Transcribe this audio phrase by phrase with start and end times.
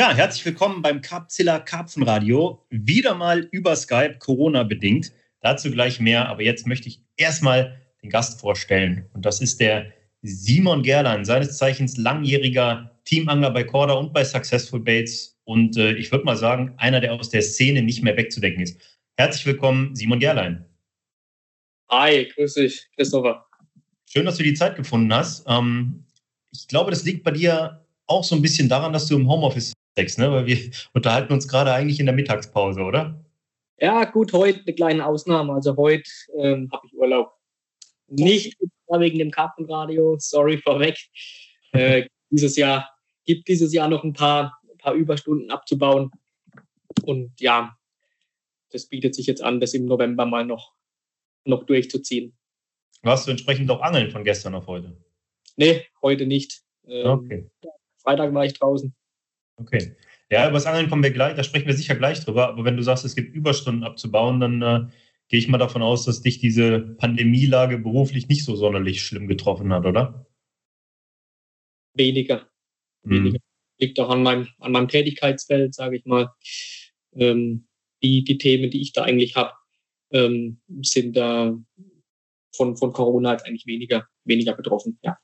[0.00, 2.64] Ja, herzlich willkommen beim Carpzilla Karpfenradio.
[2.70, 5.12] Wieder mal über Skype, Corona-bedingt.
[5.42, 9.10] Dazu gleich mehr, aber jetzt möchte ich erstmal den Gast vorstellen.
[9.12, 9.92] Und das ist der
[10.22, 15.38] Simon Gerlein, seines Zeichens langjähriger Teamangler bei Corda und bei Successful Baits.
[15.44, 18.80] Und äh, ich würde mal sagen, einer, der aus der Szene nicht mehr wegzudenken ist.
[19.18, 20.64] Herzlich willkommen, Simon Gerlein.
[21.90, 23.44] Hi, grüß dich, Christopher.
[24.06, 25.44] Schön, dass du die Zeit gefunden hast.
[25.46, 26.06] Ähm,
[26.52, 29.74] ich glaube, das liegt bei dir auch so ein bisschen daran, dass du im Homeoffice
[29.92, 30.30] steckst, ne?
[30.30, 30.56] weil wir
[30.94, 33.24] unterhalten uns gerade eigentlich in der Mittagspause, oder?
[33.78, 35.54] Ja, gut, heute eine kleine Ausnahme.
[35.54, 37.32] Also heute ähm, habe ich Urlaub.
[38.08, 38.58] Nicht
[38.88, 40.98] wegen dem Kartenradio, sorry vorweg.
[41.72, 42.90] Äh, dieses Jahr
[43.24, 46.10] gibt dieses Jahr noch ein paar, ein paar Überstunden abzubauen.
[47.04, 47.76] Und ja,
[48.70, 50.74] das bietet sich jetzt an, das im November mal noch,
[51.44, 52.36] noch durchzuziehen.
[53.02, 54.96] Warst du entsprechend auch angeln von gestern auf heute?
[55.56, 56.62] Nee, heute nicht.
[56.86, 57.50] Ähm, okay.
[57.98, 58.94] Freitag war ich draußen.
[59.60, 59.96] Okay.
[60.30, 62.48] Ja, über das Angeln kommen wir gleich, da sprechen wir sicher gleich drüber.
[62.48, 64.86] Aber wenn du sagst, es gibt Überstunden abzubauen, dann äh,
[65.28, 69.72] gehe ich mal davon aus, dass dich diese Pandemielage beruflich nicht so sonderlich schlimm getroffen
[69.72, 70.26] hat, oder?
[71.94, 72.48] Weniger.
[73.02, 73.24] Mhm.
[73.24, 73.38] Weniger.
[73.78, 76.30] Liegt auch an meinem, an meinem Tätigkeitsfeld, sage ich mal.
[77.14, 77.66] Ähm,
[78.02, 79.52] die, die Themen, die ich da eigentlich habe,
[80.12, 81.56] ähm, sind da
[82.54, 85.16] von, von Corona halt eigentlich weniger, weniger betroffen, ja.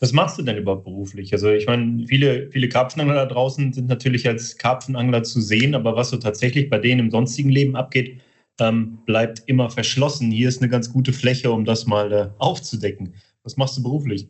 [0.00, 1.32] Was machst du denn überhaupt beruflich?
[1.32, 5.96] Also ich meine, viele, viele Karpfenangler da draußen sind natürlich als Karpfenangler zu sehen, aber
[5.96, 8.20] was so tatsächlich bei denen im sonstigen Leben abgeht,
[8.60, 10.30] ähm, bleibt immer verschlossen.
[10.30, 13.14] Hier ist eine ganz gute Fläche, um das mal äh, aufzudecken.
[13.42, 14.28] Was machst du beruflich?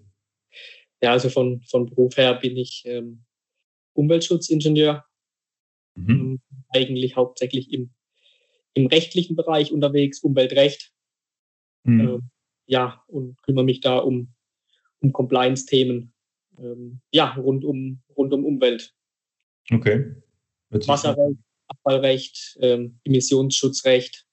[1.02, 3.24] Ja, also von, von Beruf her bin ich ähm,
[3.94, 5.05] Umweltschutzingenieur.
[5.94, 6.11] Mhm.
[6.11, 7.91] Ähm, eigentlich hauptsächlich im,
[8.74, 10.92] im rechtlichen Bereich unterwegs, Umweltrecht.
[11.84, 12.00] Mhm.
[12.00, 12.30] Ähm,
[12.67, 14.33] ja, und kümmere mich da um
[15.03, 16.12] um Compliance-Themen,
[16.58, 18.95] ähm, ja, rund um, rund um Umwelt.
[19.70, 20.14] Okay.
[20.70, 24.27] Wasserrecht, Abfallrecht, ähm, Emissionsschutzrecht,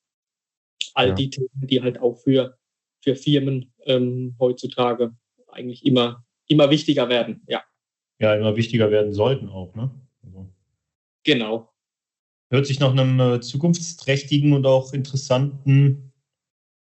[0.94, 1.14] all ja.
[1.14, 2.58] die Themen, die halt auch für,
[3.02, 5.16] für Firmen ähm, heutzutage
[5.48, 7.64] eigentlich immer, immer wichtiger werden, ja.
[8.20, 9.92] Ja, immer wichtiger werden sollten auch, ne?
[10.24, 10.50] Also.
[11.24, 11.72] Genau.
[12.52, 16.12] Hört sich nach einem äh, zukunftsträchtigen und auch interessanten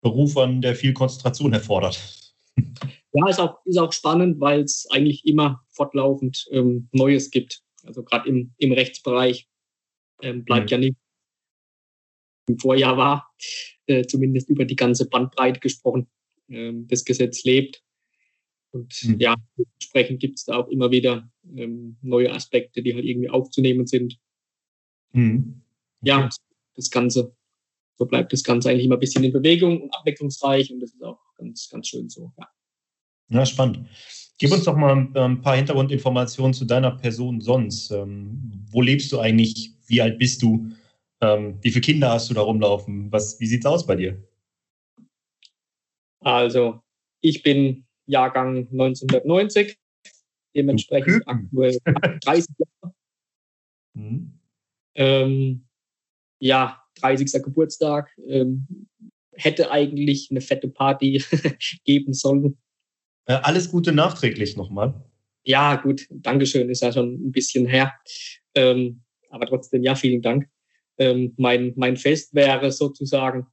[0.01, 1.99] Beruf an, der viel Konzentration erfordert.
[3.13, 7.61] Ja, ist auch, ist auch spannend, weil es eigentlich immer fortlaufend ähm, Neues gibt.
[7.83, 9.49] Also gerade im, im Rechtsbereich
[10.21, 10.71] ähm, bleibt mhm.
[10.71, 10.95] ja nicht
[12.47, 13.31] im Vorjahr war,
[13.87, 16.07] äh, zumindest über die ganze Bandbreite gesprochen.
[16.49, 17.83] Ähm, das Gesetz lebt.
[18.71, 19.19] Und mhm.
[19.19, 23.85] ja, entsprechend gibt es da auch immer wieder ähm, neue Aspekte, die halt irgendwie aufzunehmen
[23.87, 24.17] sind.
[25.11, 25.61] Mhm.
[26.01, 26.09] Okay.
[26.09, 26.29] Ja,
[26.75, 27.35] das Ganze,
[27.97, 31.03] so bleibt das Ganze eigentlich immer ein bisschen in Bewegung und abwechslungsreich und das ist
[31.03, 32.31] auch ganz, ganz schön so.
[32.37, 32.49] Ja.
[33.31, 33.87] Ja, spannend.
[34.37, 37.91] Gib uns doch mal ein paar Hintergrundinformationen zu deiner Person sonst.
[37.91, 39.71] Ähm, wo lebst du eigentlich?
[39.87, 40.71] Wie alt bist du?
[41.21, 43.11] Ähm, wie viele Kinder hast du da rumlaufen?
[43.11, 44.21] Was, wie sieht es aus bei dir?
[46.19, 46.81] Also,
[47.21, 49.77] ich bin Jahrgang 1990,
[50.55, 51.77] dementsprechend aktuell
[52.23, 52.95] 30 Jahre.
[53.93, 54.39] Mhm.
[54.95, 55.67] Ähm,
[56.39, 57.43] ja, 30.
[57.43, 58.11] Geburtstag.
[58.27, 58.67] Ähm,
[59.33, 61.23] hätte eigentlich eine fette Party
[61.85, 62.57] geben sollen.
[63.25, 64.93] Äh, alles Gute nachträglich nochmal.
[65.43, 67.93] Ja, gut, Dankeschön, ist ja schon ein bisschen her.
[68.53, 70.47] Ähm, aber trotzdem, ja, vielen Dank.
[70.97, 73.47] Ähm, mein, mein Fest wäre sozusagen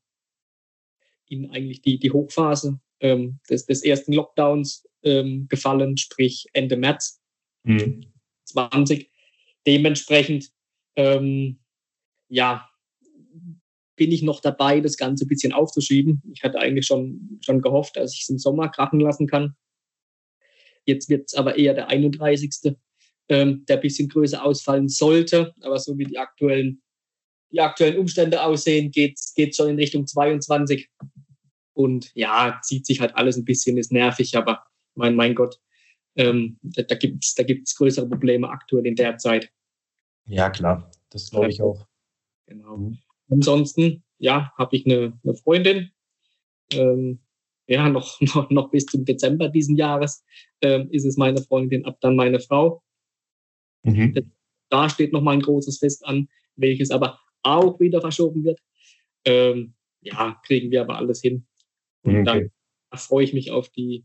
[1.29, 7.21] in eigentlich die, die Hochphase ähm, des, des ersten Lockdowns ähm, gefallen, sprich Ende März
[7.63, 8.07] mhm.
[8.45, 9.11] 20.
[9.67, 10.51] Dementsprechend,
[10.97, 11.61] ähm,
[12.29, 12.68] ja,
[13.99, 16.23] bin ich noch dabei, das Ganze ein bisschen aufzuschieben.
[16.33, 19.55] Ich hatte eigentlich schon, schon gehofft, dass ich es im Sommer krachen lassen kann.
[20.87, 22.75] Jetzt wird es aber eher der 31.
[23.31, 25.53] Ähm, der ein bisschen größer ausfallen sollte.
[25.61, 26.81] Aber so wie die aktuellen,
[27.53, 30.89] die aktuellen Umstände aussehen, geht es schon in Richtung 22.
[31.75, 35.61] Und ja, zieht sich halt alles ein bisschen, ist nervig, aber mein, mein Gott,
[36.17, 39.53] ähm, da, da gibt es da gibt's größere Probleme aktuell in der Zeit.
[40.25, 41.87] Ja, klar, das glaube ich auch.
[42.47, 42.79] Genau.
[42.79, 42.99] Mhm.
[43.31, 45.91] Ansonsten, ja, habe ich eine, eine Freundin,
[46.73, 47.21] ähm,
[47.67, 50.25] ja, noch, noch, noch bis zum Dezember diesen Jahres
[50.63, 52.83] ähm, ist es meine Freundin, ab dann meine Frau.
[53.85, 54.33] Mhm.
[54.71, 58.61] Da steht noch mal ein großes Fest an, welches aber auch wieder verschoben wird.
[59.25, 61.47] Ähm, ja, kriegen wir aber alles hin.
[62.03, 62.25] Und okay.
[62.25, 64.05] dann freue ich mich auf die,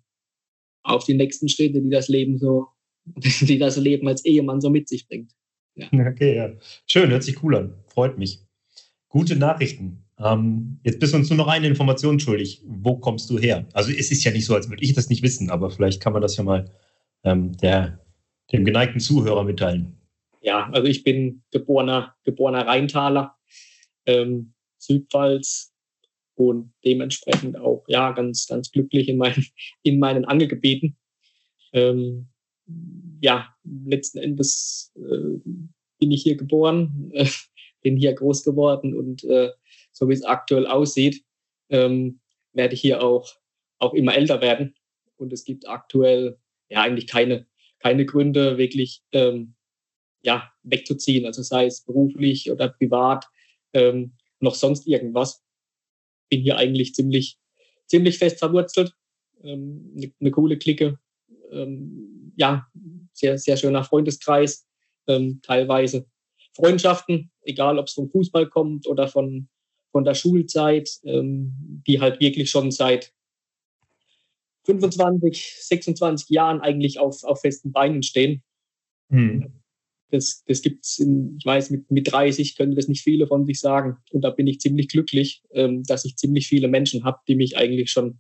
[0.84, 2.68] auf die nächsten Schritte, die das Leben so,
[3.06, 5.32] die das Leben als Ehemann so mit sich bringt.
[5.76, 5.88] Ja.
[6.12, 6.54] Okay, ja.
[6.86, 7.74] Schön, hört sich cool an.
[7.88, 8.43] Freut mich.
[9.14, 10.04] Gute Nachrichten.
[10.18, 12.64] Ähm, jetzt bist du uns nur noch eine Information schuldig.
[12.66, 13.68] Wo kommst du her?
[13.74, 16.14] Also es ist ja nicht so, als würde ich das nicht wissen, aber vielleicht kann
[16.14, 16.72] man das ja mal
[17.24, 18.04] ähm, der,
[18.52, 19.96] dem geneigten Zuhörer mitteilen.
[20.42, 23.36] Ja, also ich bin geborener, geborener Rheintaler,
[24.08, 25.72] ähm, Südpfalz
[26.34, 29.46] und dementsprechend auch ja ganz, ganz glücklich in meinen,
[29.84, 30.98] in meinen Angelgebieten.
[31.72, 32.30] Ähm,
[33.22, 35.38] ja, letzten Endes äh,
[36.00, 37.12] bin ich hier geboren,
[37.84, 39.52] bin hier groß geworden und äh,
[39.92, 41.24] so wie es aktuell aussieht,
[41.70, 42.20] ähm,
[42.54, 43.36] werde ich hier auch,
[43.78, 44.76] auch immer älter werden.
[45.18, 46.40] Und es gibt aktuell
[46.70, 47.46] ja eigentlich keine,
[47.80, 49.54] keine Gründe, wirklich ähm,
[50.24, 51.26] ja, wegzuziehen.
[51.26, 53.26] Also sei es beruflich oder privat,
[53.74, 55.44] ähm, noch sonst irgendwas.
[56.30, 57.38] Bin hier eigentlich ziemlich,
[57.86, 58.94] ziemlich fest verwurzelt.
[59.44, 60.98] Ähm, eine, eine coole Clique.
[61.52, 62.68] Ähm, ja,
[63.14, 64.66] sehr, sehr schöner Freundeskreis.
[65.08, 66.08] Ähm, teilweise
[66.56, 69.50] Freundschaften, egal ob es vom Fußball kommt oder von,
[69.92, 73.14] von der Schulzeit, ähm, die halt wirklich schon seit
[74.66, 78.44] 25, 26 Jahren eigentlich auf, auf festen Beinen stehen.
[79.10, 79.52] Mhm.
[80.10, 83.60] Das, das gibt es, ich weiß, mit, mit 30 können das nicht viele von sich
[83.60, 83.98] sagen.
[84.12, 87.58] Und da bin ich ziemlich glücklich, ähm, dass ich ziemlich viele Menschen habe, die mich
[87.58, 88.20] eigentlich schon,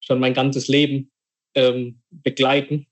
[0.00, 1.12] schon mein ganzes Leben
[1.54, 2.86] ähm, begleiten.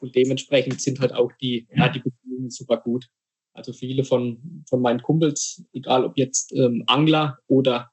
[0.00, 3.08] Und dementsprechend sind halt auch die, ja, die Beziehungen super gut.
[3.52, 7.90] Also viele von, von meinen Kumpels, egal ob jetzt ähm, Angler oder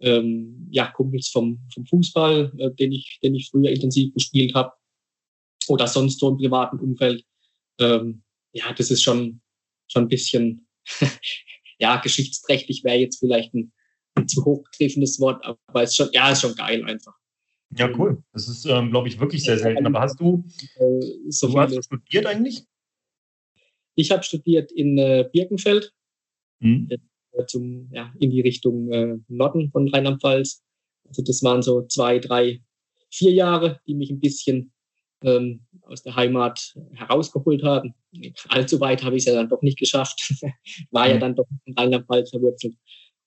[0.00, 4.72] ähm, ja, Kumpels vom, vom Fußball, äh, den, ich, den ich früher intensiv gespielt habe,
[5.68, 7.24] oder sonst so im privaten Umfeld.
[7.78, 8.22] Ähm,
[8.52, 9.40] ja, das ist schon,
[9.88, 10.66] schon ein bisschen,
[11.78, 13.72] ja, geschichtsträchtig wäre jetzt vielleicht ein,
[14.14, 17.14] ein zu hochgegriffenes Wort, aber es ist schon, ja, ist schon geil einfach.
[17.76, 18.22] Ja, cool.
[18.32, 19.86] Das ist, ähm, glaube ich, wirklich sehr selten.
[19.86, 20.44] Aber hast du,
[20.76, 22.66] äh, so du hast studiert eigentlich?
[23.94, 25.92] Ich habe studiert in äh, Birkenfeld,
[26.60, 26.88] hm.
[26.90, 30.62] äh, zum, ja, in die Richtung äh, Norden von Rheinland-Pfalz.
[31.08, 32.62] Also das waren so zwei, drei,
[33.10, 34.72] vier Jahre, die mich ein bisschen
[35.22, 37.94] ähm, aus der Heimat herausgeholt haben.
[38.48, 40.34] Allzu weit habe ich es ja dann doch nicht geschafft.
[40.90, 41.20] war ja hm.
[41.20, 42.76] dann doch in Rheinland-Pfalz verwurzelt.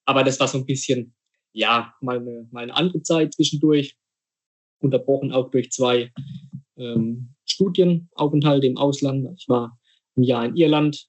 [0.04, 1.14] Aber das war so ein bisschen,
[1.52, 3.96] ja, mal eine, mal eine andere Zeit zwischendurch,
[4.78, 6.12] unterbrochen auch durch zwei
[6.76, 9.26] ähm, Studienaufenthalte im Ausland.
[9.38, 9.78] Ich war
[10.16, 11.08] ein Jahr in Irland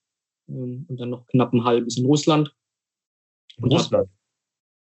[0.50, 2.54] ähm, und dann noch knapp ein halbes in Russland.
[3.58, 4.10] In Russland?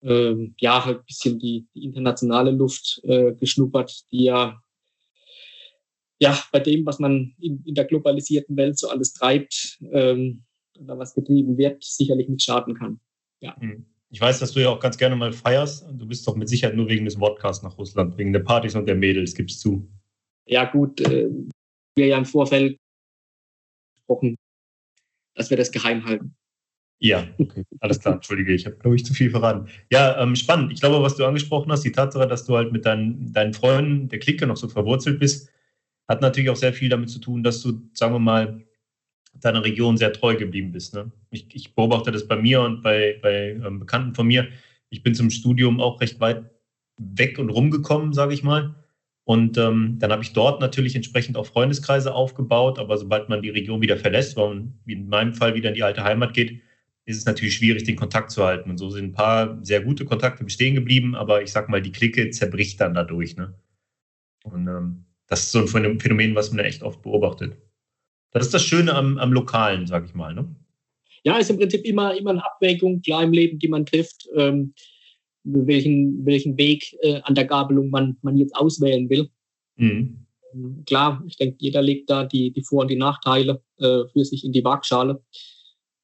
[0.02, 4.60] Hab, ähm, ja, halt ein bisschen die, die internationale Luft äh, geschnuppert, die ja,
[6.18, 10.44] ja bei dem, was man in, in der globalisierten Welt so alles treibt ähm,
[10.78, 13.00] oder was getrieben wird, sicherlich nicht schaden kann.
[13.40, 13.56] Ja.
[13.60, 13.86] Hm.
[14.12, 15.86] Ich weiß, dass du ja auch ganz gerne mal feierst.
[15.92, 18.86] Du bist doch mit Sicherheit nur wegen des Podcasts nach Russland, wegen der Partys und
[18.86, 19.88] der Mädels, gibst zu.
[20.46, 21.28] Ja, gut, äh,
[21.94, 22.76] wir ja im Vorfeld
[24.10, 24.36] gesprochen,
[25.34, 26.34] dass wir das geheim halten.
[27.02, 29.70] Ja, okay, alles klar, entschuldige, ich habe, glaube ich, zu viel verraten.
[29.90, 30.70] Ja, ähm, spannend.
[30.72, 34.08] Ich glaube, was du angesprochen hast, die Tatsache, dass du halt mit deinen, deinen Freunden
[34.08, 35.50] der Clique noch so verwurzelt bist,
[36.08, 38.66] hat natürlich auch sehr viel damit zu tun, dass du, sagen wir mal,
[39.32, 40.92] deiner Region sehr treu geblieben bist.
[40.92, 41.10] Ne?
[41.30, 44.48] Ich, ich, beobachte das bei mir und bei, bei ähm, Bekannten von mir.
[44.90, 46.50] Ich bin zum Studium auch recht weit
[46.98, 48.74] weg und rumgekommen, sage ich mal.
[49.31, 52.81] Und ähm, dann habe ich dort natürlich entsprechend auch Freundeskreise aufgebaut.
[52.81, 55.77] Aber sobald man die Region wieder verlässt, weil man wie in meinem Fall wieder in
[55.77, 56.61] die alte Heimat geht,
[57.05, 58.71] ist es natürlich schwierig, den Kontakt zu halten.
[58.71, 61.93] Und so sind ein paar sehr gute Kontakte bestehen geblieben, aber ich sag mal, die
[61.93, 63.37] Clique zerbricht dann dadurch.
[63.37, 63.55] Ne?
[64.43, 65.69] Und ähm, das ist so ein
[66.01, 67.56] Phänomen, was man echt oft beobachtet.
[68.32, 70.34] Das ist das Schöne am, am Lokalen, sag ich mal.
[70.34, 70.53] Ne?
[71.22, 74.27] Ja, ist im Prinzip immer, immer eine Abwägung, klar im Leben, die man trifft.
[74.34, 74.75] Ähm,
[75.44, 79.31] welchen, welchen Weg äh, an der Gabelung man, man jetzt auswählen will.
[79.77, 80.27] Mhm.
[80.53, 84.25] Ähm, klar, ich denke, jeder legt da die, die Vor- und die Nachteile äh, für
[84.25, 85.23] sich in die Waagschale.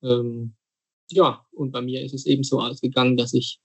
[0.03, 0.55] Ähm,
[1.11, 3.61] ja, und bei mir ist es eben so ausgegangen, dass ich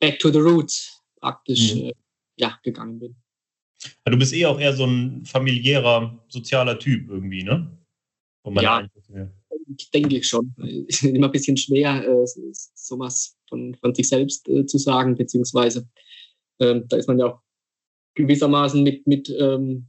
[0.00, 1.82] back to the roots praktisch mhm.
[1.82, 1.92] äh,
[2.36, 3.16] ja, gegangen bin.
[4.04, 7.70] Ja, du bist eh auch eher so ein familiärer, sozialer Typ irgendwie, ne?
[8.60, 8.88] ja,
[9.76, 10.54] ich denke schon.
[10.88, 12.26] Es ist immer ein bisschen schwer, äh,
[12.74, 15.88] sowas von, von sich selbst äh, zu sagen, beziehungsweise
[16.60, 17.40] ähm, da ist man ja auch
[18.14, 19.86] gewissermaßen mit, mit ähm,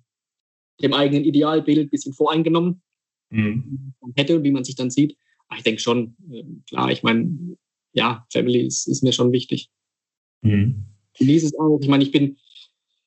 [0.81, 2.81] dem eigenen Idealbild ein bisschen voreingenommen
[3.29, 3.93] mhm.
[4.15, 5.17] hätte, wie man sich dann sieht.
[5.47, 7.57] Aber ich denke schon, äh, klar, ich meine,
[7.93, 9.69] ja, Family ist, ist mir schon wichtig.
[10.41, 10.85] Mhm.
[11.17, 11.79] Genieße es auch.
[11.81, 12.37] Ich meine, ich bin,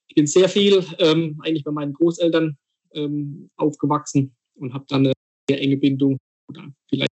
[0.08, 2.58] ich bin sehr viel ähm, eigentlich bei meinen Großeltern
[2.94, 5.12] ähm, aufgewachsen und habe dann eine
[5.48, 6.18] sehr enge Bindung
[6.48, 7.10] oder vielleicht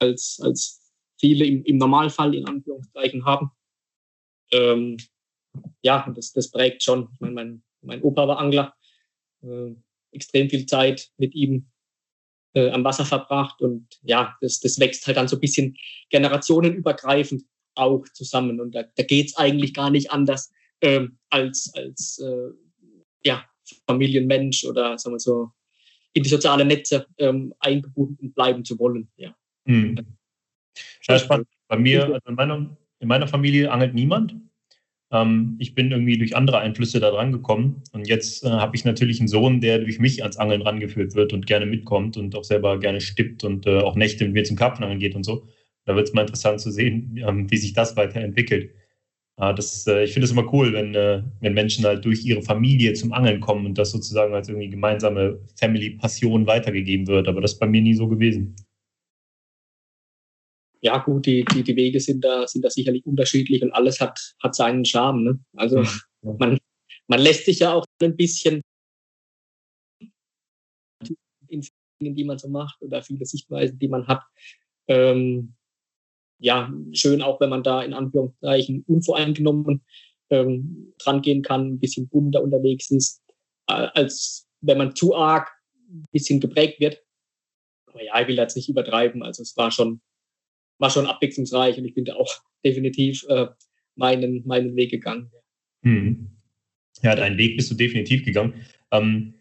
[0.00, 0.83] als, als
[1.18, 3.50] viele im, im Normalfall in Anführungszeichen haben.
[4.52, 4.96] Ähm,
[5.82, 7.08] ja, das, das prägt schon.
[7.12, 8.74] Ich meine, mein, mein Opa war Angler,
[9.42, 9.74] äh,
[10.12, 11.66] extrem viel Zeit mit ihm
[12.54, 15.76] äh, am Wasser verbracht und ja, das, das wächst halt dann so ein bisschen
[16.10, 17.44] generationenübergreifend
[17.74, 22.50] auch zusammen und da, da geht es eigentlich gar nicht anders ähm, als, als äh,
[23.24, 23.44] ja,
[23.86, 25.50] Familienmensch oder sagen wir so
[26.12, 29.10] in die sozialen Netze ähm, eingebunden bleiben zu wollen.
[29.16, 29.36] Ja.
[29.66, 30.16] Hm.
[31.08, 31.48] Ja, spannend.
[31.68, 34.36] Bei mir, also in, meiner, in meiner Familie angelt niemand.
[35.10, 37.82] Ähm, ich bin irgendwie durch andere Einflüsse da dran gekommen.
[37.92, 41.32] Und jetzt äh, habe ich natürlich einen Sohn, der durch mich ans Angeln rangeführt wird
[41.32, 44.56] und gerne mitkommt und auch selber gerne stippt und äh, auch Nächte mit mir zum
[44.56, 45.46] Karpfenangeln geht und so.
[45.84, 48.70] Da wird es mal interessant zu sehen, ähm, wie sich das weiterentwickelt.
[49.38, 52.94] Äh, das, ich finde es immer cool, wenn, äh, wenn Menschen halt durch ihre Familie
[52.94, 57.28] zum Angeln kommen und das sozusagen als irgendwie gemeinsame Family-Passion weitergegeben wird.
[57.28, 58.56] Aber das ist bei mir nie so gewesen
[60.84, 64.34] ja gut, die, die, die Wege sind da, sind da sicherlich unterschiedlich und alles hat,
[64.42, 65.22] hat seinen Charme.
[65.22, 65.40] Ne?
[65.56, 65.82] Also
[66.22, 66.58] man,
[67.08, 68.60] man lässt sich ja auch ein bisschen
[71.48, 71.66] in
[72.00, 74.22] Dingen, die man so macht oder viele Sichtweisen, die man hat.
[74.88, 75.54] Ähm,
[76.38, 79.82] ja, schön auch, wenn man da in Anführungszeichen unvoreingenommen
[80.28, 83.22] ähm, dran gehen kann, ein bisschen bunter unterwegs ist,
[83.66, 85.50] als wenn man zu arg
[85.88, 87.02] ein bisschen geprägt wird.
[87.86, 89.22] Aber ja, ich will jetzt nicht übertreiben.
[89.22, 90.02] Also es war schon,
[90.78, 92.32] war schon abwechslungsreich und ich bin da auch
[92.64, 93.46] definitiv äh,
[93.96, 95.30] meinen, meinen Weg gegangen.
[95.82, 96.30] Hm.
[97.02, 98.54] Ja, deinen Weg bist du definitiv gegangen.
[98.90, 99.34] Ähm,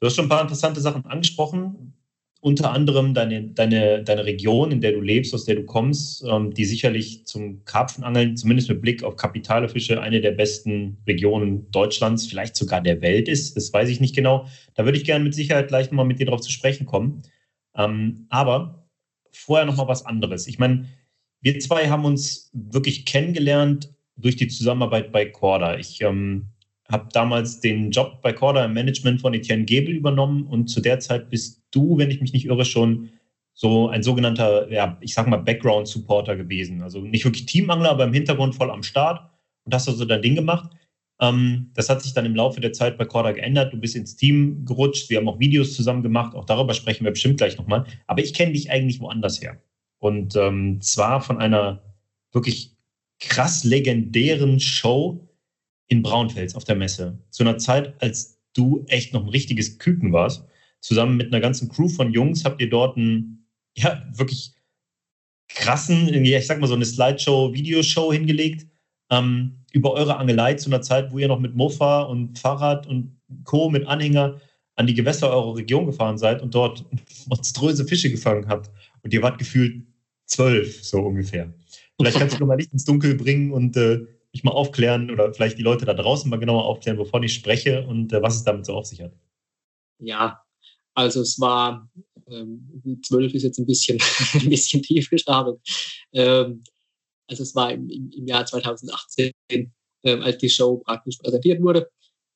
[0.00, 1.94] du hast schon ein paar interessante Sachen angesprochen,
[2.42, 6.54] unter anderem deine, deine, deine Region, in der du lebst, aus der du kommst, ähm,
[6.54, 12.26] die sicherlich zum Karpfenangeln, zumindest mit Blick auf kapitale Fische, eine der besten Regionen Deutschlands,
[12.26, 13.56] vielleicht sogar der Welt ist.
[13.56, 14.46] Das weiß ich nicht genau.
[14.74, 17.22] Da würde ich gerne mit Sicherheit gleich nochmal mit dir drauf zu sprechen kommen.
[17.74, 18.79] Ähm, aber
[19.32, 20.46] vorher noch mal was anderes.
[20.46, 20.86] Ich meine,
[21.40, 25.78] wir zwei haben uns wirklich kennengelernt durch die Zusammenarbeit bei Corda.
[25.78, 26.46] Ich ähm,
[26.90, 31.00] habe damals den Job bei Corda im Management von Etienne Gebel übernommen und zu der
[31.00, 33.10] Zeit bist du, wenn ich mich nicht irre, schon
[33.54, 36.82] so ein sogenannter, ja, ich sag mal Background-Supporter gewesen.
[36.82, 39.30] Also nicht wirklich Teamangler, aber im Hintergrund voll am Start
[39.64, 40.70] und hast also dein Ding gemacht.
[41.20, 43.72] Ähm, das hat sich dann im Laufe der Zeit bei Corda geändert.
[43.72, 45.10] Du bist ins Team gerutscht.
[45.10, 46.34] Wir haben auch Videos zusammen gemacht.
[46.34, 47.84] Auch darüber sprechen wir bestimmt gleich nochmal.
[48.06, 49.62] Aber ich kenne dich eigentlich woanders her.
[49.98, 51.82] Und ähm, zwar von einer
[52.32, 52.74] wirklich
[53.18, 55.28] krass legendären Show
[55.88, 57.18] in Braunfels auf der Messe.
[57.30, 60.44] Zu einer Zeit, als du echt noch ein richtiges Küken warst.
[60.80, 63.46] Zusammen mit einer ganzen Crew von Jungs habt ihr dort einen,
[63.76, 64.54] ja, wirklich
[65.48, 68.66] krassen, ich sag mal so eine Slideshow-Videoshow hingelegt
[69.10, 73.20] ähm, über eure Angelei zu einer Zeit, wo ihr noch mit Mofa und Fahrrad und
[73.44, 73.70] Co.
[73.70, 74.40] mit Anhänger
[74.76, 76.84] an die Gewässer eurer Region gefahren seid und dort
[77.26, 78.70] monströse Fische gefangen habt.
[79.02, 79.86] Und ihr wart gefühlt
[80.26, 81.52] zwölf, so ungefähr.
[81.98, 84.00] Vielleicht kannst du mal Licht ins Dunkel bringen und äh,
[84.32, 87.86] mich mal aufklären oder vielleicht die Leute da draußen mal genauer aufklären, wovon ich spreche
[87.86, 89.12] und äh, was es damit so auf sich hat.
[89.98, 90.40] Ja,
[90.94, 91.90] also es war,
[92.28, 93.98] ähm, zwölf ist jetzt ein bisschen,
[94.34, 95.58] ein bisschen tief gestapelt.
[96.12, 96.62] Ähm,
[97.30, 99.72] also es war im, im, Jahr 2018, ähm,
[100.22, 101.88] als die Show praktisch präsentiert wurde.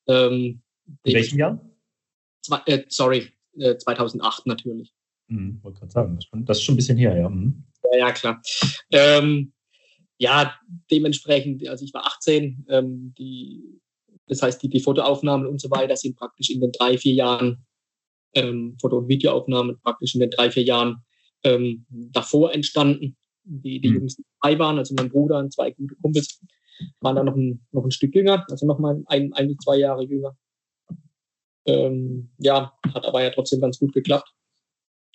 [0.06, 0.62] Ähm,
[1.02, 1.60] In welchem Jahr?
[2.42, 4.94] Zwei, äh, sorry, äh, 2008 natürlich.
[5.28, 7.28] Mhm, wollte gerade sagen, das, das, ist schon ein bisschen her, ja.
[7.28, 7.64] Mhm.
[7.92, 8.40] Ja, ja, klar.
[8.92, 9.52] Ähm,
[10.18, 10.54] ja,
[10.90, 13.80] dementsprechend, also ich war 18, ähm, die,
[14.28, 17.66] das heißt, die, die Fotoaufnahmen und so weiter sind praktisch in den drei, vier Jahren,
[18.34, 21.04] ähm, Foto- und Videoaufnahmen praktisch in den drei, vier Jahren
[21.42, 23.96] ähm, davor entstanden die, die mhm.
[23.96, 26.40] Jungs dabei waren, also mein Bruder und zwei gute Kumpels,
[27.00, 29.76] waren da noch ein, noch ein Stück jünger, also noch mal ein, ein bis zwei
[29.76, 30.36] Jahre jünger.
[31.66, 34.28] Ähm, ja, hat aber ja trotzdem ganz gut geklappt.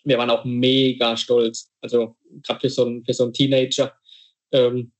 [0.03, 1.71] Wir waren auch mega stolz.
[1.81, 3.93] Also gerade für so einen, für so einen Teenager,
[4.51, 4.91] ähm,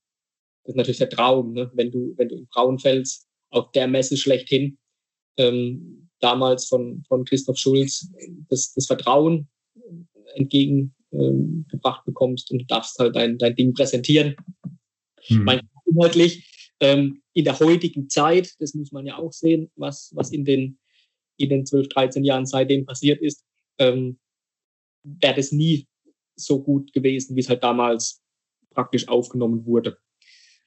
[0.63, 1.71] das ist natürlich der Traum, ne?
[1.73, 4.77] wenn du, wenn du in Braunfels auf der Messe schlechthin
[5.37, 8.11] ähm, damals von, von Christoph Schulz
[8.49, 9.47] das, das Vertrauen
[10.35, 14.35] entgegen ähm, gebracht bekommst und darfst halt dein, dein Ding präsentieren.
[15.27, 15.43] Hm.
[15.43, 20.31] Mein inhaltlich ähm, in der heutigen Zeit, das muss man ja auch sehen, was, was
[20.31, 20.77] in den,
[21.37, 23.43] in den 12, 13 Jahren seitdem passiert ist,
[23.79, 24.19] ähm,
[25.03, 25.87] wäre das nie
[26.35, 28.21] so gut gewesen, wie es halt damals
[28.71, 29.97] praktisch aufgenommen wurde.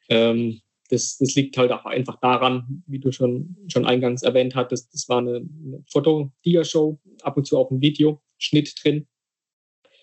[0.09, 4.93] Ähm, das, das liegt halt auch einfach daran, wie du schon, schon eingangs erwähnt hattest,
[4.93, 9.07] das war eine, eine Foto-Dia-Show, ab und zu auch ein Videoschnitt drin.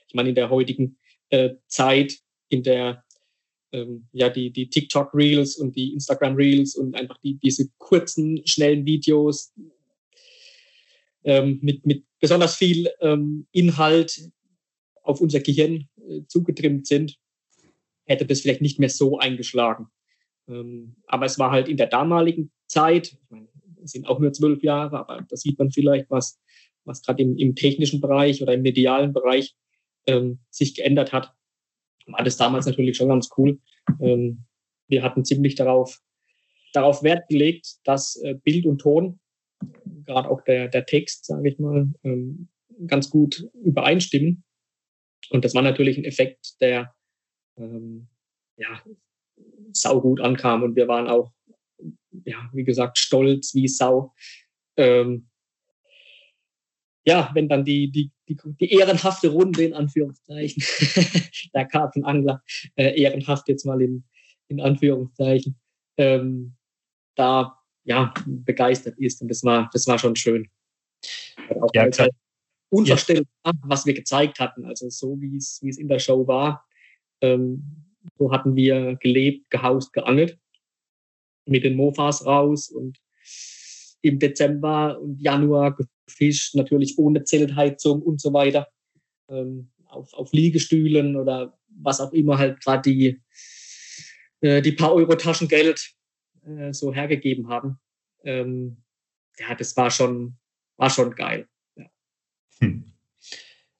[0.09, 0.97] Ich meine, in der heutigen
[1.29, 3.05] äh, Zeit, in der
[3.71, 9.53] ähm, ja die, die TikTok-Reels und die Instagram-Reels und einfach die, diese kurzen, schnellen Videos
[11.23, 14.31] ähm, mit, mit besonders viel ähm, Inhalt
[15.03, 17.17] auf unser Gehirn äh, zugetrimmt sind,
[18.05, 19.87] hätte das vielleicht nicht mehr so eingeschlagen.
[20.47, 23.47] Ähm, aber es war halt in der damaligen Zeit, ich meine,
[23.83, 26.39] es sind auch nur zwölf Jahre, aber da sieht man vielleicht, was,
[26.85, 29.55] was gerade im, im technischen Bereich oder im medialen Bereich
[30.09, 31.33] ähm, sich geändert hat,
[32.07, 33.59] war das damals natürlich schon ganz cool.
[33.99, 34.45] Ähm,
[34.87, 35.99] wir hatten ziemlich darauf,
[36.73, 39.19] darauf Wert gelegt, dass äh, Bild und Ton,
[40.05, 42.49] gerade auch der, der Text, sage ich mal, ähm,
[42.87, 44.43] ganz gut übereinstimmen.
[45.29, 46.93] Und das war natürlich ein Effekt, der
[47.57, 48.07] ähm,
[48.57, 48.81] ja,
[49.71, 50.63] saugut ankam.
[50.63, 51.31] Und wir waren auch,
[52.25, 54.13] ja, wie gesagt, stolz wie Sau.
[54.77, 55.28] Ähm,
[57.05, 60.63] ja, wenn dann die, die, die, die ehrenhafte Runde in Anführungszeichen,
[61.53, 62.43] der Karpfenangler,
[62.75, 64.03] äh, ehrenhaft jetzt mal in,
[64.47, 65.57] in Anführungszeichen,
[65.97, 66.55] ähm,
[67.15, 69.21] da ja begeistert ist.
[69.21, 70.47] Und das war, das war schon schön.
[71.61, 72.11] Auch ja, halt
[72.69, 73.51] unverständlich, ja.
[73.61, 74.65] was wir gezeigt hatten.
[74.65, 76.65] Also so wie es, wie es in der Show war.
[77.21, 77.85] Ähm,
[78.17, 80.37] so hatten wir gelebt, gehaust, geangelt.
[81.45, 82.99] Mit den Mofas raus und
[84.01, 85.75] im Dezember und Januar
[86.09, 88.67] gefischt, natürlich ohne Zeltheizung und so weiter.
[89.29, 93.21] Ähm, auf, auf Liegestühlen oder was auch immer halt gerade die,
[94.41, 95.93] äh, die paar Euro Taschengeld
[96.45, 97.79] äh, so hergegeben haben.
[98.23, 98.77] Ähm,
[99.39, 100.37] ja, das war schon,
[100.77, 101.47] war schon geil.
[101.75, 101.85] Ja.
[102.59, 102.91] Hm.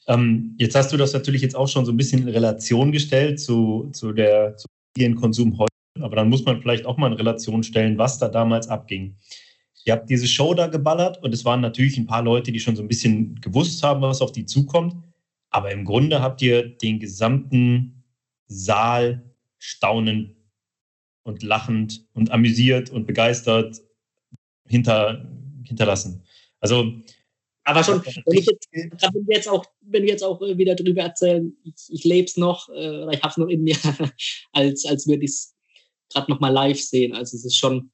[0.07, 3.39] Ähm, jetzt hast du das natürlich jetzt auch schon so ein bisschen in Relation gestellt
[3.39, 4.67] zu, zu der zu
[5.15, 5.69] Konsum heute,
[6.01, 9.15] aber dann muss man vielleicht auch mal in Relation stellen, was da damals abging.
[9.85, 12.75] Ihr habt diese Show da geballert und es waren natürlich ein paar Leute, die schon
[12.75, 14.95] so ein bisschen gewusst haben, was auf die zukommt.
[15.49, 18.03] Aber im Grunde habt ihr den gesamten
[18.47, 19.23] Saal
[19.57, 20.35] staunend
[21.23, 23.81] und lachend und amüsiert und begeistert
[24.65, 25.27] hinter,
[25.63, 26.23] hinterlassen.
[26.59, 26.93] Also
[27.69, 30.75] aber schon, wenn ich jetzt, wenn wir jetzt auch, wenn wir jetzt auch äh, wieder
[30.75, 33.75] drüber erzählen, ich, ich lebe es noch, äh, oder ich habe es noch in mir,
[34.53, 35.55] als, als wir dies
[36.11, 37.13] gerade nochmal live sehen.
[37.13, 37.91] Also es ist schon,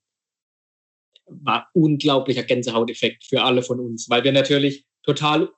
[1.28, 5.50] war unglaublicher Gänsehauteffekt für alle von uns, weil wir natürlich total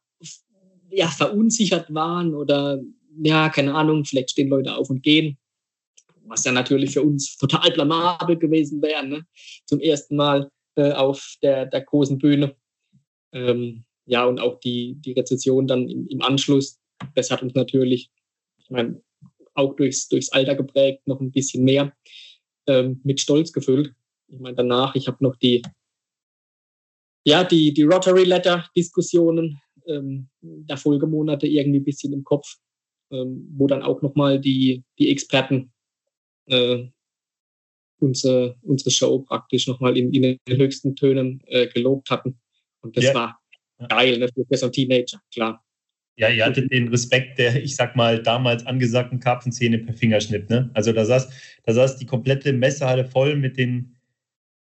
[0.89, 2.81] ja, verunsichert waren oder
[3.21, 5.37] ja, keine Ahnung, vielleicht stehen Leute auf und gehen,
[6.25, 9.25] was ja natürlich für uns total blamabel gewesen wäre, ne?
[9.65, 12.55] zum ersten Mal äh, auf der, der großen Bühne.
[13.33, 16.79] Ähm, ja, und auch die, die Rezession dann im, im Anschluss,
[17.15, 18.09] das hat uns natürlich,
[18.59, 19.01] ich meine,
[19.53, 21.93] auch durchs, durchs Alter geprägt, noch ein bisschen mehr
[22.67, 23.93] ähm, mit Stolz gefüllt.
[24.27, 25.61] Ich meine, danach, ich habe noch die,
[27.25, 32.55] ja, die, die Rotary Letter Diskussionen ähm, der Folgemonate irgendwie ein bisschen im Kopf,
[33.11, 35.71] ähm, wo dann auch nochmal die, die Experten
[36.47, 36.87] äh,
[37.99, 42.39] unsere, unsere Show praktisch nochmal in, in den höchsten Tönen äh, gelobt hatten.
[42.81, 43.13] Und das ja.
[43.13, 43.39] war
[43.89, 45.63] geil, ne, für so ein Teenager, klar.
[46.19, 50.71] Ja, ihr hattet den Respekt der, ich sag mal, damals angesagten Karpfenzähne per Fingerschnitt, ne?
[50.73, 51.29] Also da saß,
[51.63, 53.96] da saß die komplette Messehalle voll mit den,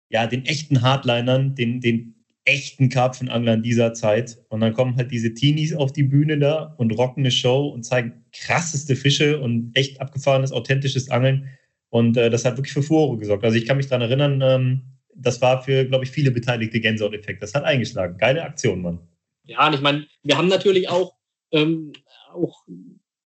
[0.08, 2.14] ja, den echten Hardlinern, den, den
[2.44, 4.38] echten Karpfenanglern dieser Zeit.
[4.48, 7.82] Und dann kommen halt diese Teenies auf die Bühne da und rocken eine Show und
[7.82, 11.48] zeigen krasseste Fische und echt abgefahrenes, authentisches Angeln.
[11.90, 13.44] Und äh, das hat wirklich für Furore gesorgt.
[13.44, 14.82] Also ich kann mich daran erinnern, ähm,
[15.14, 17.42] das war für, glaube ich, viele Beteiligte Gänsehaut-Effekt.
[17.42, 18.18] Das hat eingeschlagen.
[18.18, 19.00] Geile Aktion, Mann.
[19.44, 21.14] Ja, und ich meine, wir haben natürlich auch,
[21.52, 21.92] ähm,
[22.32, 22.64] auch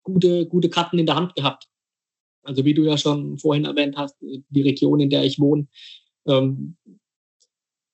[0.03, 1.67] gute, gute Karten in der Hand gehabt.
[2.43, 5.67] Also wie du ja schon vorhin erwähnt hast, die Region, in der ich wohne,
[6.27, 6.77] ähm,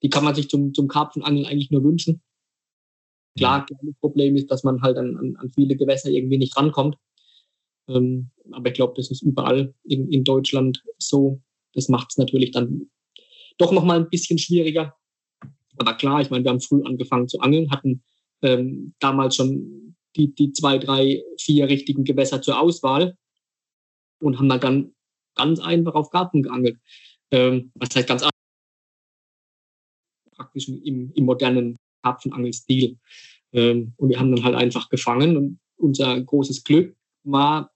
[0.04, 2.22] die kann man sich zum, zum Karpfenangeln eigentlich nur wünschen.
[3.38, 6.98] Klar, das Problem ist, dass man halt an, an, an viele Gewässer irgendwie nicht rankommt.
[7.88, 11.42] Ähm, aber ich glaube, das ist überall in, in Deutschland so.
[11.74, 12.90] Das macht es natürlich dann
[13.58, 14.96] doch nochmal ein bisschen schwieriger.
[15.78, 18.04] Aber klar, ich meine, wir haben früh angefangen zu angeln, hatten
[18.42, 23.16] ähm, damals schon die, die zwei, drei, vier richtigen Gewässer zur Auswahl
[24.20, 24.96] und haben dann
[25.36, 26.80] ganz einfach auf Garten geangelt.
[27.32, 28.32] Ähm, was heißt ganz einfach?
[30.36, 32.98] Praktisch im, im modernen Karpfenangelstil.
[33.54, 37.72] Ähm, und wir haben dann halt einfach gefangen und unser großes Glück war,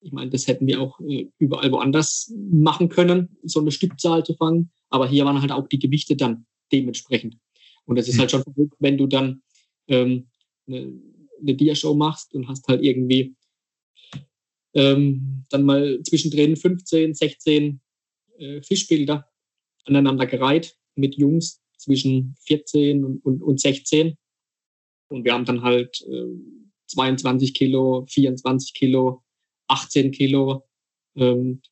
[0.00, 4.34] ich meine, das hätten wir auch äh, überall woanders machen können, so eine Stückzahl zu
[4.34, 4.70] fangen.
[4.90, 7.38] Aber hier waren halt auch die Gewichte dann dementsprechend.
[7.86, 9.42] Und das ist halt schon verrückt, wenn du dann
[9.88, 10.28] ähm,
[10.66, 10.92] eine,
[11.40, 13.34] eine Dia-Show machst und hast halt irgendwie
[14.74, 17.80] ähm, dann mal zwischendrin 15, 16
[18.38, 19.28] äh, Fischbilder
[19.84, 24.16] aneinander gereiht mit Jungs zwischen 14 und, und, und 16.
[25.08, 26.26] Und wir haben dann halt äh,
[26.86, 29.22] 22 Kilo, 24 Kilo,
[29.68, 30.66] 18 Kilo,
[31.16, 31.62] ähm,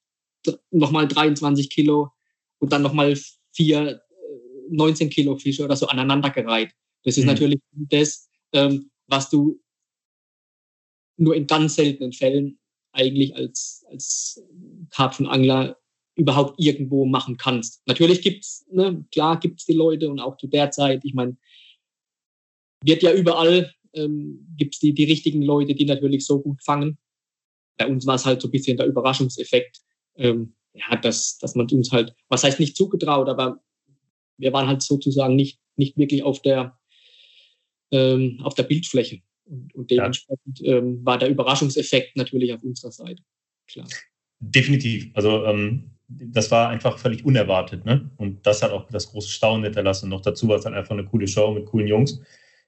[0.70, 2.10] nochmal 23 Kilo,
[2.58, 3.18] und dann nochmal
[3.52, 4.02] vier
[4.70, 6.72] 19 äh, Kilo Fische oder so aneinandergereiht.
[7.02, 7.30] Das ist mhm.
[7.30, 9.60] natürlich das, ähm, was du
[11.16, 12.58] nur in ganz seltenen Fällen
[12.92, 14.42] eigentlich als, als
[14.90, 15.76] Karpfenangler
[16.14, 17.82] überhaupt irgendwo machen kannst.
[17.86, 21.36] Natürlich gibt's, ne, klar gibt's die Leute und auch zu der Zeit, ich meine,
[22.84, 26.98] wird ja überall, ähm, gibt's die, die richtigen Leute, die natürlich so gut fangen.
[27.78, 29.80] Bei uns war es halt so ein bisschen der Überraschungseffekt.
[30.16, 33.62] Ähm, ja, dass, dass man uns halt, was heißt nicht zugetraut, aber
[34.38, 36.78] wir waren halt sozusagen nicht, nicht wirklich auf der,
[37.90, 39.20] ähm, auf der Bildfläche.
[39.44, 40.78] Und, und dementsprechend ja.
[40.78, 43.22] ähm, war der Überraschungseffekt natürlich auf unserer Seite.
[43.66, 43.86] Klar.
[44.40, 45.10] Definitiv.
[45.14, 47.84] Also ähm, das war einfach völlig unerwartet.
[47.84, 48.10] Ne?
[48.16, 50.08] Und das hat auch das große Staunen hinterlassen.
[50.08, 52.20] Noch dazu war es dann einfach eine coole Show mit coolen Jungs.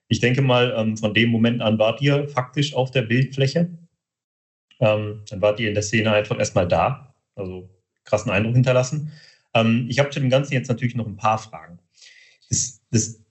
[0.07, 3.69] Ich denke mal, ähm, von dem Moment an wart ihr faktisch auf der Bildfläche.
[4.79, 7.15] Ähm, dann wart ihr in der Szene einfach erstmal da.
[7.35, 7.69] Also
[8.03, 9.11] krassen Eindruck hinterlassen.
[9.53, 11.79] Ähm, ich habe zu dem Ganzen jetzt natürlich noch ein paar Fragen.
[12.49, 13.21] Das, das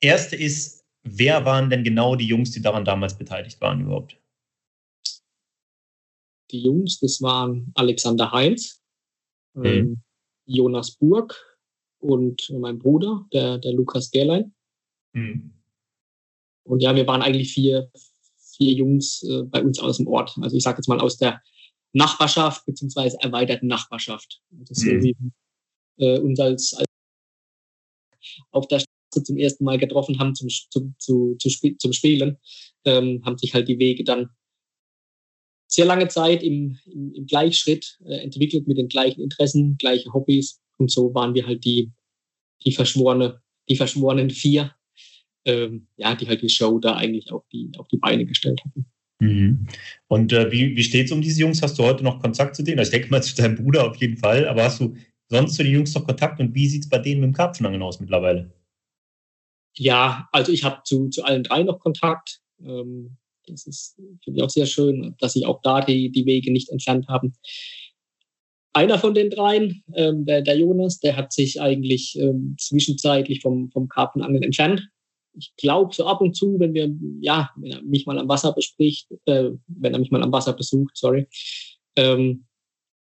[0.00, 4.18] erste ist, wer waren denn genau die Jungs, die daran damals beteiligt waren überhaupt?
[6.50, 8.80] Die Jungs, das waren Alexander Heinz,
[9.56, 9.64] mhm.
[9.64, 10.02] ähm,
[10.46, 11.34] Jonas Burg
[11.98, 14.54] und mein Bruder, der, der Lukas Gerlein.
[15.12, 15.52] Mhm.
[16.64, 17.90] Und ja, wir waren eigentlich vier,
[18.56, 20.36] vier Jungs äh, bei uns aus dem Ort.
[20.40, 21.42] Also ich sage jetzt mal aus der
[21.92, 24.42] Nachbarschaft beziehungsweise erweiterten Nachbarschaft.
[24.50, 25.02] Das mhm.
[25.02, 25.16] wie
[25.98, 26.86] äh, uns als, als
[28.50, 32.38] auf der Straße zum ersten Mal getroffen haben zum, zum, zu, zu, zum Spielen,
[32.84, 34.30] ähm, haben sich halt die Wege dann
[35.66, 40.60] sehr lange Zeit im, im, im Gleichschritt äh, entwickelt mit den gleichen Interessen, gleiche Hobbys.
[40.78, 41.92] Und so waren wir halt die,
[42.64, 44.74] die verschworene, die verschworenen vier,
[45.44, 48.86] ähm, ja, die halt die Show da eigentlich auf die, auf die Beine gestellt hatten.
[49.20, 49.66] Mhm.
[50.08, 51.62] Und äh, wie, wie steht es um diese Jungs?
[51.62, 52.78] Hast du heute noch Kontakt zu denen?
[52.78, 54.94] Also ich denke mal zu deinem Bruder auf jeden Fall, aber hast du
[55.28, 57.82] sonst zu den Jungs noch Kontakt und wie sieht es bei denen mit dem Karpfenangeln
[57.82, 58.52] aus mittlerweile?
[59.74, 62.40] Ja, also ich habe zu, zu allen drei noch Kontakt.
[62.60, 66.52] Ähm, das ist, finde ich auch sehr schön, dass sich auch da die, die Wege
[66.52, 67.34] nicht entfernt haben.
[68.72, 73.70] Einer von den dreien, ähm, der, der Jonas, der hat sich eigentlich ähm, zwischenzeitlich vom,
[73.70, 74.86] vom Karpfenangeln entfernt.
[75.32, 78.52] Ich glaube, so ab und zu, wenn wir, ja, wenn er mich mal am Wasser
[78.52, 81.26] bespricht, äh, wenn er mich mal am Wasser besucht, sorry,
[81.96, 82.46] ähm,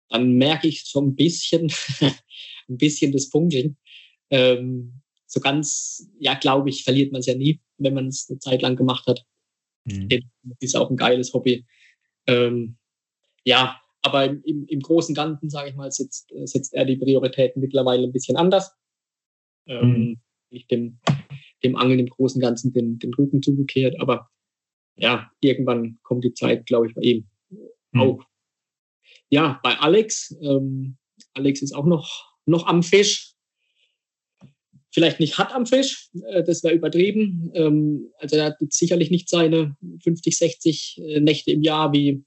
[0.08, 3.76] dann merke ich so ein bisschen, ein bisschen das Funkeln.
[4.30, 8.38] Ähm, so ganz, ja, glaube ich, verliert man es ja nie, wenn man es eine
[8.38, 9.24] Zeit lang gemacht hat.
[9.92, 10.08] Mhm.
[10.42, 11.66] Das ist auch ein geiles Hobby.
[12.26, 12.76] Ähm,
[13.44, 17.60] ja, aber im, im Großen und Ganzen, sage ich mal, setzt, setzt er die Prioritäten
[17.60, 18.72] mittlerweile ein bisschen anders.
[19.66, 20.20] Ähm, mhm.
[20.50, 20.98] Nicht dem,
[21.62, 24.28] dem Angeln im Großen und Ganzen den, den Rücken zugekehrt, aber
[24.96, 27.28] ja, irgendwann kommt die Zeit, glaube ich, bei ihm
[27.92, 28.00] mhm.
[28.00, 28.24] auch.
[29.28, 30.96] Ja, bei Alex, ähm,
[31.34, 33.29] Alex ist auch noch, noch am Fisch,
[34.92, 37.50] vielleicht nicht hart am Fisch, äh, das wäre übertrieben.
[37.54, 42.24] Ähm, also er hat sicherlich nicht seine 50, 60 äh, Nächte im Jahr, wie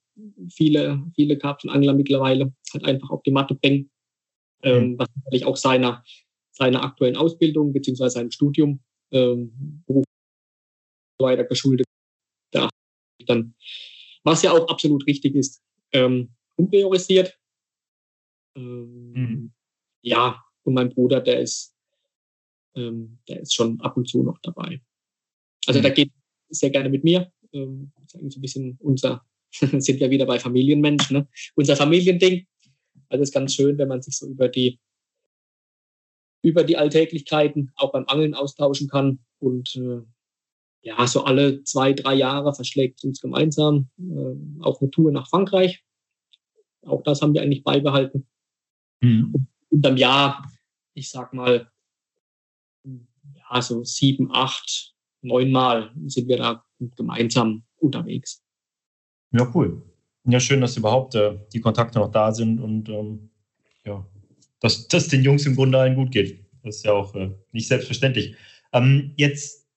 [0.51, 3.89] viele, viele Karpfenangler mittlerweile halt einfach auf die Matte bringen.
[4.61, 4.99] Ähm, mhm.
[4.99, 6.03] was natürlich auch seiner,
[6.51, 8.79] seiner aktuellen Ausbildung beziehungsweise seinem Studium
[9.11, 9.83] ähm,
[11.19, 11.85] weiter geschuldet.
[12.51, 12.69] Da
[13.25, 13.55] dann,
[14.23, 17.37] was ja auch absolut richtig ist, ähm, umpriorisiert.
[18.57, 19.53] Ähm, mhm.
[20.01, 21.72] Ja, und mein Bruder, der ist
[22.75, 24.81] ähm, der ist schon ab und zu noch dabei.
[25.65, 25.83] Also mhm.
[25.83, 26.11] der geht
[26.49, 27.31] sehr gerne mit mir.
[27.51, 31.27] Ähm, so ein bisschen unser, sind ja wieder bei Familienmenschen, ne?
[31.55, 32.45] unser Familiending.
[33.09, 34.79] Also es ist ganz schön, wenn man sich so über die
[36.43, 39.19] über die Alltäglichkeiten auch beim Angeln austauschen kann.
[39.39, 40.01] Und äh,
[40.81, 45.83] ja, so alle zwei, drei Jahre verschlägt uns gemeinsam äh, auf eine Tour nach Frankreich.
[46.85, 48.27] Auch das haben wir eigentlich beibehalten.
[49.01, 49.47] Mhm.
[49.69, 50.45] Und am Jahr,
[50.93, 51.71] ich sag mal,
[53.53, 56.63] ja, so sieben, acht, neun Mal sind wir da
[56.95, 58.43] gemeinsam unterwegs.
[59.31, 59.81] Ja, cool.
[60.25, 63.29] Ja, schön, dass überhaupt äh, die Kontakte noch da sind und ähm,
[63.85, 64.05] ja,
[64.59, 66.45] dass, dass den Jungs im Grunde allen gut geht.
[66.63, 68.35] Das ist ja auch äh, nicht selbstverständlich.
[68.71, 69.67] Ähm, jetzt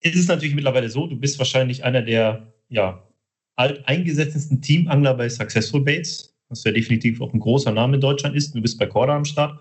[0.00, 3.08] ist es natürlich mittlerweile so, du bist wahrscheinlich einer der ja,
[3.56, 8.54] alteingesetztesten Teamangler bei Successful Baits, was ja definitiv auch ein großer Name in Deutschland ist.
[8.54, 9.58] Du bist bei Corda am Start.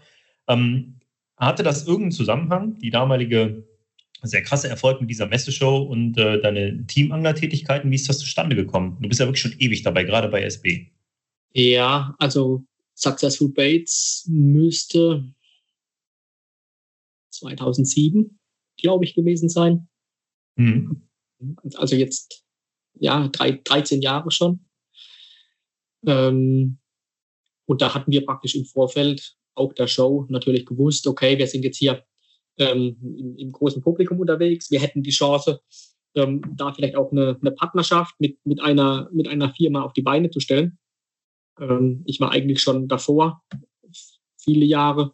[0.49, 0.99] Ähm,
[1.37, 3.67] hatte das irgendeinen Zusammenhang, die damalige
[4.21, 7.91] sehr krasse Erfolg mit dieser Messeshow und äh, deine Teamangler-Tätigkeiten?
[7.91, 8.97] Wie ist das zustande gekommen?
[9.01, 10.91] Du bist ja wirklich schon ewig dabei, gerade bei SB.
[11.53, 12.65] Ja, also
[12.95, 15.25] Successful Bates müsste
[17.31, 18.39] 2007,
[18.77, 19.87] glaube ich, gewesen sein.
[20.55, 21.03] Mhm.
[21.75, 22.45] Also jetzt,
[22.93, 24.65] ja, drei, 13 Jahre schon.
[26.05, 26.79] Ähm,
[27.65, 31.63] und da hatten wir praktisch im Vorfeld auch der Show natürlich gewusst, okay, wir sind
[31.63, 32.03] jetzt hier
[32.57, 34.69] ähm, im, im, großen Publikum unterwegs.
[34.69, 35.61] Wir hätten die Chance,
[36.15, 40.01] ähm, da vielleicht auch eine, eine, Partnerschaft mit, mit, einer, mit einer Firma auf die
[40.01, 40.77] Beine zu stellen.
[41.59, 43.41] Ähm, ich war eigentlich schon davor
[44.37, 45.13] viele Jahre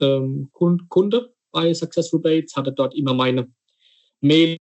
[0.00, 3.52] ähm, Kunde bei Successful Baits, hatte dort immer meine
[4.20, 4.58] Mail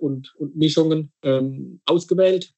[0.00, 2.52] und, und Mischungen ähm, ausgewählt.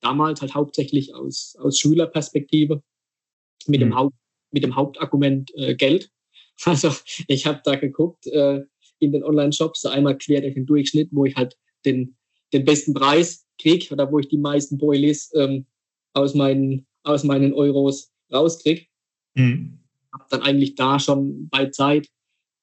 [0.00, 2.82] Damals halt hauptsächlich aus, aus Schülerperspektive
[3.66, 3.84] mit mhm.
[3.84, 4.16] dem Haupt
[4.50, 6.10] mit dem Hauptargument äh, Geld.
[6.66, 6.94] Also
[7.26, 8.60] ich habe da geguckt äh,
[8.98, 12.18] in den Online-Shops, einmal quer durch den Durchschnitt, wo ich halt den,
[12.52, 15.64] den besten Preis kriege oder wo ich die meisten Boilies ähm,
[16.12, 18.84] aus, meinen, aus meinen Euros rauskriege.
[19.32, 19.78] Mhm.
[20.12, 22.10] Habe dann eigentlich da schon bei Zeit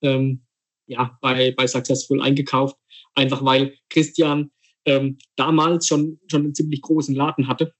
[0.04, 0.44] ähm,
[0.88, 2.78] ja, bei, bei Successful eingekauft,
[3.14, 4.52] einfach weil Christian
[4.86, 7.74] ähm, damals schon, schon einen ziemlich großen Laden hatte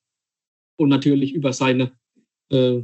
[0.76, 1.98] und natürlich über seine,
[2.50, 2.82] äh,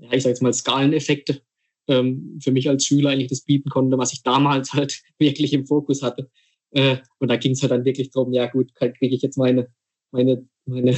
[0.00, 1.42] ja, ich sage jetzt mal, Skaleneffekte
[1.88, 5.66] ähm, für mich als Schüler eigentlich das bieten konnte, was ich damals halt wirklich im
[5.66, 6.30] Fokus hatte.
[6.70, 9.68] Äh, und da ging es halt dann wirklich darum, ja gut, kriege ich jetzt meine,
[10.12, 10.96] meine, meine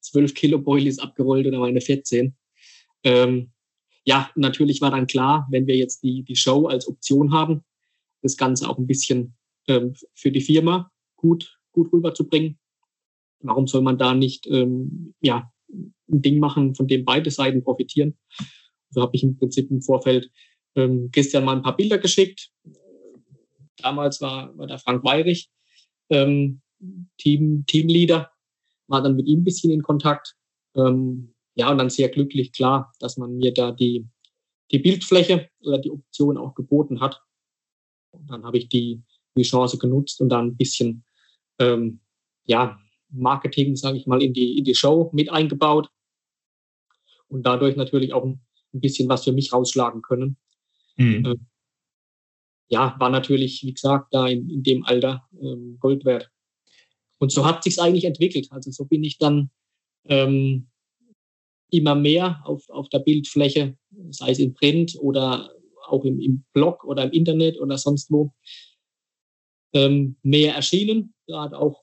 [0.00, 2.36] 12 Kilo Boilies abgerollt oder meine 14.
[3.02, 3.50] Ähm,
[4.04, 7.64] ja, natürlich war dann klar, wenn wir jetzt die, die Show als Option haben,
[8.22, 9.34] das Ganze auch ein bisschen
[9.68, 12.58] ähm, für die Firma gut, gut rüberzubringen.
[13.40, 15.50] Warum soll man da nicht ähm, ja,
[16.10, 18.16] ein Ding machen, von dem beide Seiten profitieren?
[18.90, 20.30] So habe ich im Prinzip im Vorfeld
[20.74, 22.50] ähm, Christian mal ein paar Bilder geschickt.
[23.78, 25.50] Damals war, war der Frank Weirich
[26.10, 26.60] ähm,
[27.18, 28.30] Team, Teamleader,
[28.88, 30.34] war dann mit ihm ein bisschen in Kontakt.
[30.76, 34.06] Ähm, ja, und dann sehr glücklich, klar, dass man mir da die,
[34.70, 37.22] die Bildfläche oder die Option auch geboten hat.
[38.10, 39.02] Und dann habe ich die,
[39.36, 41.04] die Chance genutzt und dann ein bisschen
[41.58, 42.00] ähm,
[42.44, 42.78] ja,
[43.10, 45.88] Marketing, sage ich mal, in die, in die Show mit eingebaut
[47.28, 48.40] und dadurch natürlich auch ein,
[48.72, 50.36] bisschen was für mich rausschlagen können.
[50.96, 51.24] Mhm.
[51.24, 51.46] Ähm,
[52.68, 56.30] ja, war natürlich, wie gesagt, da in, in dem Alter ähm, Gold wert.
[57.18, 58.48] Und so hat sich's eigentlich entwickelt.
[58.50, 59.50] Also so bin ich dann
[60.04, 60.68] ähm,
[61.70, 63.76] immer mehr auf, auf der Bildfläche,
[64.10, 65.50] sei es in Print oder
[65.86, 68.32] auch im, im Blog oder im Internet oder sonst wo,
[69.72, 71.14] ähm, mehr erschienen.
[71.26, 71.82] Gerade auch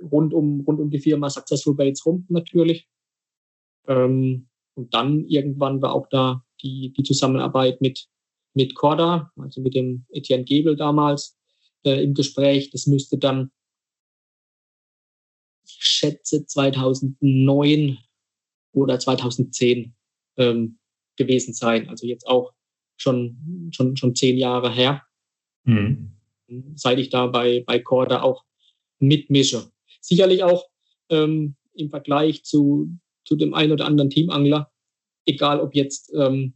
[0.00, 2.88] rund um, rund um die Firma Successful Bates rum natürlich.
[3.86, 8.08] Ähm, und dann irgendwann war auch da die, die Zusammenarbeit mit,
[8.54, 11.36] mit Corda, also mit dem Etienne Gebel damals
[11.84, 12.70] äh, im Gespräch.
[12.70, 13.50] Das müsste dann,
[15.64, 17.98] ich schätze, 2009
[18.72, 19.94] oder 2010
[20.36, 20.78] ähm,
[21.16, 21.88] gewesen sein.
[21.88, 22.52] Also jetzt auch
[22.96, 25.02] schon, schon, schon zehn Jahre her,
[25.64, 26.12] mhm.
[26.74, 28.44] seit ich da bei, bei Corda auch
[28.98, 29.70] mitmische.
[30.06, 30.68] Sicherlich auch
[31.10, 34.70] ähm, im Vergleich zu, zu dem einen oder anderen Teamangler,
[35.24, 36.54] egal ob jetzt ähm,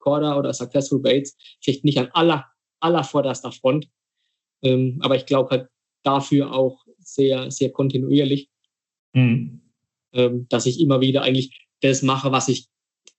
[0.00, 2.44] Corda oder Successful Baits, vielleicht nicht an aller,
[2.80, 3.88] aller vorderster Front,
[4.62, 5.68] ähm, aber ich glaube halt
[6.02, 8.50] dafür auch sehr, sehr kontinuierlich,
[9.12, 9.60] mhm.
[10.12, 12.66] ähm, dass ich immer wieder eigentlich das mache, was ich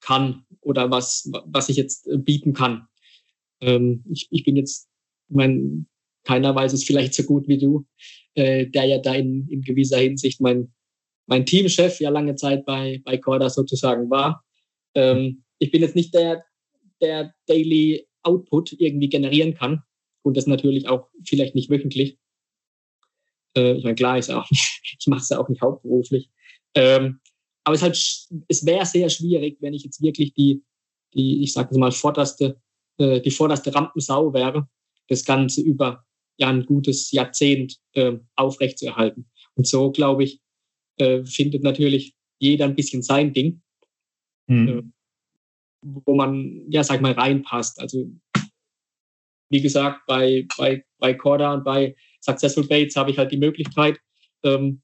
[0.02, 2.90] kann oder was, was ich jetzt bieten kann.
[3.62, 4.90] Ähm, ich, ich bin jetzt,
[5.30, 5.86] ich meine,
[6.28, 7.86] keiner weiß es vielleicht so gut wie du,
[8.36, 10.74] äh, der ja da in, in gewisser Hinsicht mein,
[11.26, 14.44] mein Teamchef ja lange Zeit bei, bei Corda sozusagen war.
[14.94, 16.44] Ähm, ich bin jetzt nicht der,
[17.02, 19.84] der Daily Output irgendwie generieren kann
[20.22, 22.18] und das natürlich auch vielleicht nicht wöchentlich.
[23.56, 26.30] Äh, ich meine, klar ist auch, ich mache es ja auch nicht hauptberuflich.
[26.76, 27.22] Ähm,
[27.64, 27.96] aber es, halt,
[28.50, 30.62] es wäre sehr schwierig, wenn ich jetzt wirklich die,
[31.14, 32.60] die ich sage mal, vorderste,
[32.98, 34.68] äh, die vorderste Rampensau wäre,
[35.08, 36.06] das Ganze über
[36.38, 39.30] ja, ein gutes Jahrzehnt äh, aufrechtzuerhalten.
[39.56, 40.40] Und so, glaube ich,
[40.98, 43.62] äh, findet natürlich jeder ein bisschen sein Ding,
[44.48, 44.68] mhm.
[44.68, 44.84] äh,
[45.82, 47.80] wo man, ja, sag mal, reinpasst.
[47.80, 48.12] Also,
[49.50, 54.00] wie gesagt, bei, bei, bei Corda und bei Successful Baits habe ich halt die Möglichkeit,
[54.44, 54.82] ähm,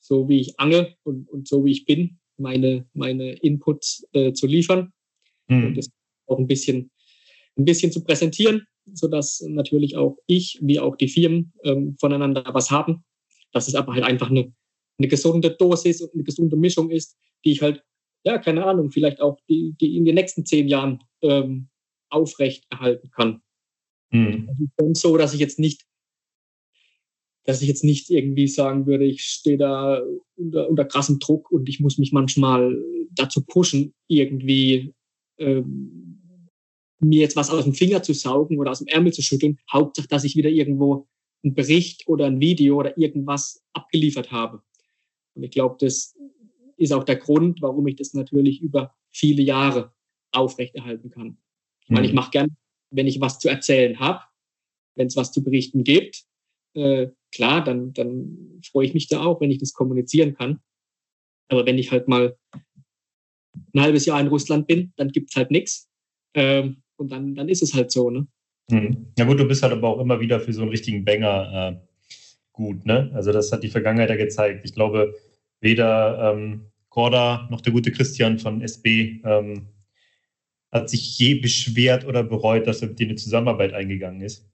[0.00, 4.46] so wie ich angel und, und so wie ich bin, meine, meine Inputs äh, zu
[4.46, 4.92] liefern
[5.48, 5.66] mhm.
[5.66, 5.90] und das
[6.26, 6.90] auch ein bisschen,
[7.56, 12.70] ein bisschen zu präsentieren, sodass natürlich auch ich wie auch die Firmen ähm, voneinander was
[12.70, 13.04] haben.
[13.52, 14.52] Dass es aber halt einfach eine,
[14.98, 17.82] eine gesunde Dosis und eine gesunde Mischung ist, die ich halt,
[18.24, 21.68] ja, keine Ahnung, vielleicht auch die, die in den nächsten zehn Jahren ähm,
[22.10, 23.40] aufrecht erhalten kann.
[24.10, 24.50] Mhm.
[24.78, 25.88] Also so, dass ich jetzt nicht
[27.48, 30.02] dass ich jetzt nicht irgendwie sagen würde, ich stehe da
[30.36, 32.76] unter, unter krassem Druck und ich muss mich manchmal
[33.12, 34.92] dazu pushen, irgendwie
[35.38, 36.20] ähm,
[37.00, 39.58] mir jetzt was aus dem Finger zu saugen oder aus dem Ärmel zu schütteln.
[39.70, 41.06] Hauptsache, dass ich wieder irgendwo
[41.42, 44.62] einen Bericht oder ein Video oder irgendwas abgeliefert habe.
[45.34, 46.16] Und ich glaube, das
[46.76, 49.92] ist auch der Grund, warum ich das natürlich über viele Jahre
[50.32, 51.38] aufrechterhalten kann.
[51.84, 52.16] Ich meine, ich mhm.
[52.16, 52.56] mache gern,
[52.90, 54.22] wenn ich was zu erzählen habe,
[54.96, 56.24] wenn es was zu berichten gibt,
[56.74, 60.60] äh, klar, dann, dann freue ich mich da auch, wenn ich das kommunizieren kann.
[61.48, 62.36] Aber wenn ich halt mal
[63.74, 65.88] ein halbes Jahr in Russland bin, dann gibt es halt nichts.
[66.34, 68.26] Ähm, und dann, dann ist es halt so, ne?
[68.70, 69.06] Hm.
[69.18, 71.88] Ja gut, du bist halt aber auch immer wieder für so einen richtigen Banger äh,
[72.52, 73.10] gut, ne?
[73.14, 74.64] Also das hat die Vergangenheit ja gezeigt.
[74.64, 75.14] Ich glaube,
[75.60, 79.68] weder ähm, Korda noch der gute Christian von SB ähm,
[80.70, 84.46] hat sich je beschwert oder bereut, dass er mit dir eine Zusammenarbeit eingegangen ist.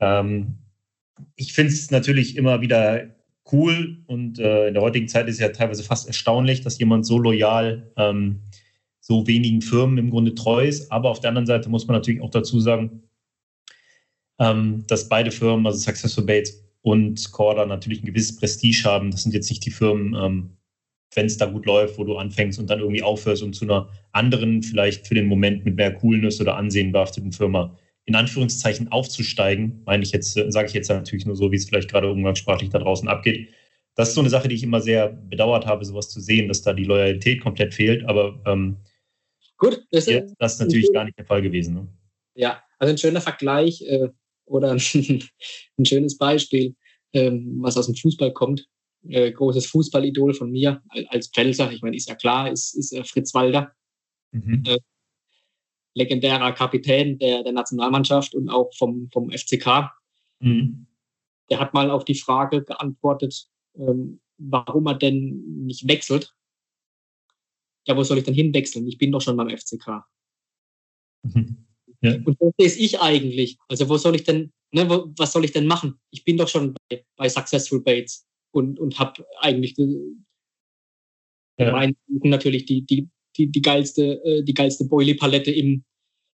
[0.00, 0.58] Ähm,
[1.36, 3.14] ich finde es natürlich immer wieder
[3.52, 7.04] cool und äh, in der heutigen Zeit ist es ja teilweise fast erstaunlich, dass jemand
[7.04, 8.40] so loyal ähm,
[9.06, 10.90] so wenigen Firmen im Grunde treu ist.
[10.90, 13.02] Aber auf der anderen Seite muss man natürlich auch dazu sagen,
[14.38, 19.10] ähm, dass beide Firmen, also Successful Bates und Corda, natürlich ein gewisses Prestige haben.
[19.10, 20.56] Das sind jetzt nicht die Firmen, ähm,
[21.14, 23.90] wenn es da gut läuft, wo du anfängst und dann irgendwie aufhörst und zu einer
[24.12, 29.82] anderen, vielleicht für den Moment mit mehr Coolness oder Ansehen behafteten Firma in Anführungszeichen aufzusteigen,
[29.84, 32.70] meine ich jetzt, äh, sage ich jetzt natürlich nur so, wie es vielleicht gerade umgangssprachlich
[32.70, 33.50] da draußen abgeht.
[33.96, 36.62] Das ist so eine Sache, die ich immer sehr bedauert habe, sowas zu sehen, dass
[36.62, 38.04] da die Loyalität komplett fehlt.
[38.08, 38.78] Aber ähm,
[39.56, 41.74] gut, das ist, das ist natürlich gar nicht der Fall gewesen.
[41.74, 41.88] Ne?
[42.34, 44.08] Ja, also ein schöner Vergleich äh,
[44.46, 44.80] oder ein,
[45.78, 46.74] ein, schönes Beispiel,
[47.12, 48.66] ähm, was aus dem Fußball kommt.
[49.06, 53.04] Äh, großes Fußballidol von mir als Pfälzer, ich meine, ist ja klar, ist, ist äh,
[53.04, 53.72] Fritz Walder.
[54.32, 54.64] Mhm.
[54.66, 54.78] Äh,
[55.94, 59.90] legendärer Kapitän der, der Nationalmannschaft und auch vom, vom FCK.
[60.40, 60.86] Mhm.
[61.50, 66.34] Der hat mal auf die Frage geantwortet, ähm, warum er denn nicht wechselt.
[67.86, 68.86] Ja, wo soll ich denn hinwechseln?
[68.88, 70.04] Ich bin doch schon beim FCK.
[71.22, 71.64] Mhm.
[72.00, 72.16] Ja.
[72.24, 73.58] Und so sehe ich eigentlich.
[73.68, 75.98] Also wo soll ich denn, ne, wo, was soll ich denn machen?
[76.10, 79.74] Ich bin doch schon bei, bei Successful Bates und, und habe eigentlich
[81.58, 81.90] ja.
[82.24, 85.84] natürlich die, die, die, die geilste, äh, die geilste Boilie-Palette im,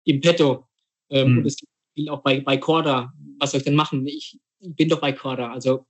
[0.04, 0.66] im Petto.
[1.10, 1.38] Ähm, mhm.
[1.38, 1.56] Und es
[1.94, 3.12] gilt auch bei, bei Corda.
[3.38, 4.06] Was soll ich denn machen?
[4.06, 5.52] Ich, ich bin doch bei Corda.
[5.52, 5.86] Also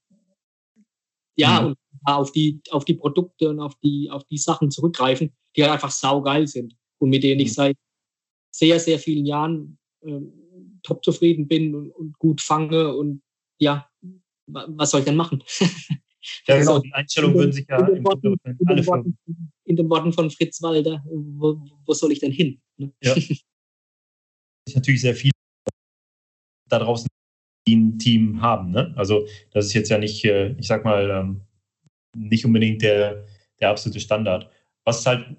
[1.40, 1.66] ja, mhm.
[1.68, 5.72] und auf die, auf die Produkte und auf die, auf die Sachen zurückgreifen, die halt
[5.72, 7.54] einfach saugeil sind und mit denen ich mhm.
[7.54, 7.76] seit
[8.54, 10.32] sehr, sehr vielen Jahren ähm,
[10.82, 13.22] top zufrieden bin und, und, gut fange und
[13.58, 13.88] ja,
[14.46, 15.42] was soll ich denn machen?
[16.46, 19.18] Ja, genau, die Einstellung würden sich ja in den, Worten, in, den Worten,
[19.64, 22.60] in den Worten von Fritz Walder, wo, wo soll ich denn hin?
[22.76, 22.92] Ne?
[23.02, 23.16] Ja.
[24.74, 25.32] natürlich sehr viele
[26.68, 27.08] da draußen
[27.70, 28.70] die ein Team haben.
[28.70, 28.92] Ne?
[28.96, 31.40] Also das ist jetzt ja nicht, äh, ich sag mal, ähm,
[32.16, 33.24] nicht unbedingt der,
[33.60, 34.50] der absolute Standard.
[34.84, 35.36] Was halt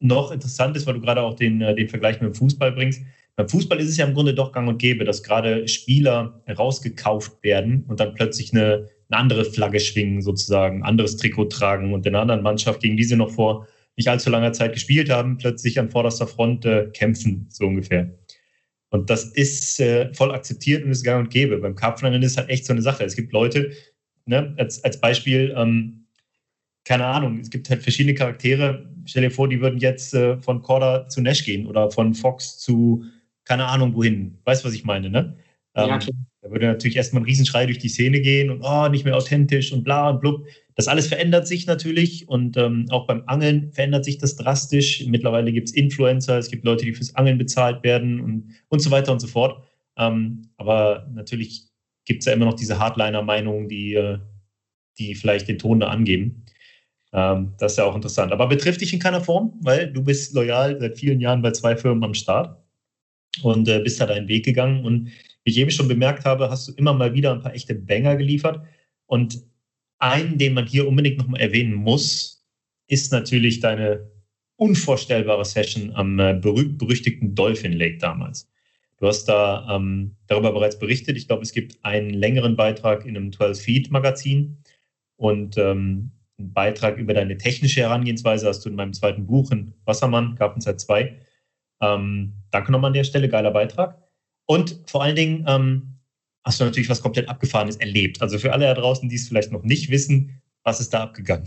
[0.00, 3.02] noch interessant ist, weil du gerade auch den, äh, den Vergleich mit dem Fußball bringst.
[3.36, 7.42] Beim Fußball ist es ja im Grunde doch gang und gäbe, dass gerade Spieler rausgekauft
[7.42, 12.14] werden und dann plötzlich eine, eine andere Flagge schwingen, sozusagen, anderes Trikot tragen und in
[12.14, 13.66] einer anderen Mannschaft, gegen die sie noch vor
[13.96, 18.17] nicht allzu langer Zeit gespielt haben, plötzlich an vorderster Front äh, kämpfen, so ungefähr.
[18.90, 21.58] Und das ist äh, voll akzeptiert und ist gang und gäbe.
[21.58, 23.04] Beim Karpfenangeln ist halt echt so eine Sache.
[23.04, 23.70] Es gibt Leute,
[24.24, 26.06] ne, als, als Beispiel, ähm,
[26.84, 28.90] keine Ahnung, es gibt halt verschiedene Charaktere.
[29.04, 32.58] Stell dir vor, die würden jetzt äh, von Corda zu Nash gehen oder von Fox
[32.58, 33.04] zu
[33.48, 34.38] keine Ahnung wohin.
[34.44, 35.34] Weißt du, was ich meine, ne?
[35.74, 35.98] Ähm, ja,
[36.42, 39.72] da würde natürlich erstmal ein Riesenschrei durch die Szene gehen und oh, nicht mehr authentisch
[39.72, 40.46] und bla und blub.
[40.78, 45.04] Das alles verändert sich natürlich und ähm, auch beim Angeln verändert sich das drastisch.
[45.08, 48.92] Mittlerweile gibt es Influencer, es gibt Leute, die fürs Angeln bezahlt werden und, und so
[48.92, 49.60] weiter und so fort.
[49.96, 51.64] Ähm, aber natürlich
[52.04, 54.18] gibt es ja immer noch diese Hardliner-Meinungen, die, äh,
[55.00, 56.44] die vielleicht den Ton da angeben.
[57.12, 58.30] Ähm, das ist ja auch interessant.
[58.30, 61.76] Aber betrifft dich in keiner Form, weil du bist loyal seit vielen Jahren bei zwei
[61.76, 62.56] Firmen am Start
[63.42, 64.84] und äh, bist da deinen Weg gegangen.
[64.84, 65.08] Und
[65.42, 68.14] wie ich eben schon bemerkt habe, hast du immer mal wieder ein paar echte Banger
[68.14, 68.64] geliefert.
[69.06, 69.47] Und
[69.98, 72.44] einen, den man hier unbedingt nochmal erwähnen muss,
[72.86, 74.10] ist natürlich deine
[74.56, 78.50] unvorstellbare Session am äh, berühmt-berüchtigten Dolphin Lake damals.
[78.98, 81.16] Du hast da ähm, darüber bereits berichtet.
[81.16, 84.58] Ich glaube, es gibt einen längeren Beitrag in einem 12-Feet-Magazin
[85.16, 89.74] und ähm, einen Beitrag über deine technische Herangehensweise hast du in meinem zweiten Buch in
[89.84, 91.16] Wassermann, Gartenzeit 2.
[91.80, 94.02] Ähm, danke nochmal an der Stelle, geiler Beitrag.
[94.46, 95.97] Und vor allen Dingen, ähm,
[96.48, 98.22] hast du natürlich was komplett Abgefahrenes erlebt.
[98.22, 101.46] Also für alle da draußen, die es vielleicht noch nicht wissen, was ist da abgegangen?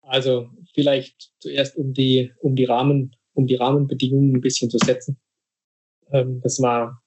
[0.00, 5.20] Also vielleicht zuerst um die, um die Rahmen, um die Rahmenbedingungen ein bisschen zu setzen.
[6.10, 7.02] Ähm, das war,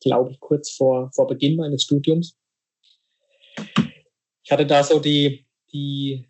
[0.00, 2.34] glaube ich, kurz vor, vor Beginn meines Studiums.
[4.42, 6.26] Ich hatte da so die, die,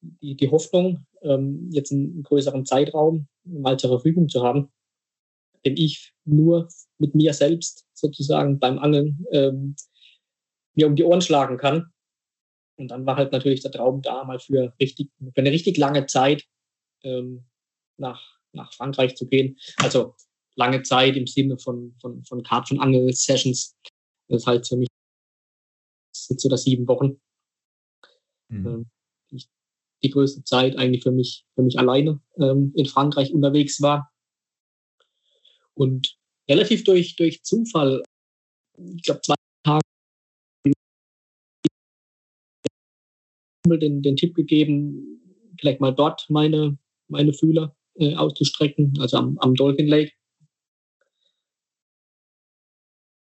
[0.00, 4.70] die, die Hoffnung, ähm, jetzt einen größeren Zeitraum mal zur Verfügung zu haben,
[5.68, 9.76] den ich nur mit mir selbst sozusagen beim Angeln ähm,
[10.74, 11.92] mir um die Ohren schlagen kann.
[12.76, 16.06] Und dann war halt natürlich der Traum da, mal für, richtig, für eine richtig lange
[16.06, 16.44] Zeit
[17.02, 17.44] ähm,
[17.98, 19.58] nach, nach Frankreich zu gehen.
[19.76, 20.14] Also
[20.54, 23.76] lange Zeit im Sinne von, von, von Karpfenangel-Sessions.
[24.28, 24.88] Das ist halt für mich
[26.16, 27.20] sechs oder sieben Wochen.
[28.48, 28.66] Mhm.
[28.66, 28.86] Ähm,
[29.30, 29.48] ich,
[30.02, 34.10] die größte Zeit eigentlich für mich, für mich alleine ähm, in Frankreich unterwegs war.
[35.78, 36.16] Und
[36.48, 38.02] relativ durch, durch Zufall,
[38.76, 39.80] ich glaube, zwei Tage
[43.68, 45.20] den, den Tipp gegeben,
[45.60, 50.12] vielleicht mal dort meine, meine Fühler äh, auszustrecken, also am, am Dolphin Lake.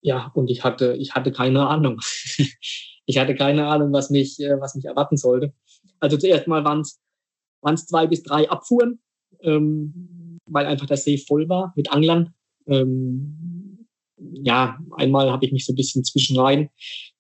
[0.07, 1.99] ja, und ich hatte, ich hatte keine Ahnung.
[3.05, 5.53] ich hatte keine Ahnung, was mich, äh, was mich erwarten sollte.
[5.99, 9.01] Also zuerst mal waren es zwei bis drei Abfuhren,
[9.41, 12.33] ähm, weil einfach der See voll war mit Anglern.
[12.67, 13.87] Ähm,
[14.17, 16.69] ja, einmal habe ich mich so ein bisschen zwischen rein,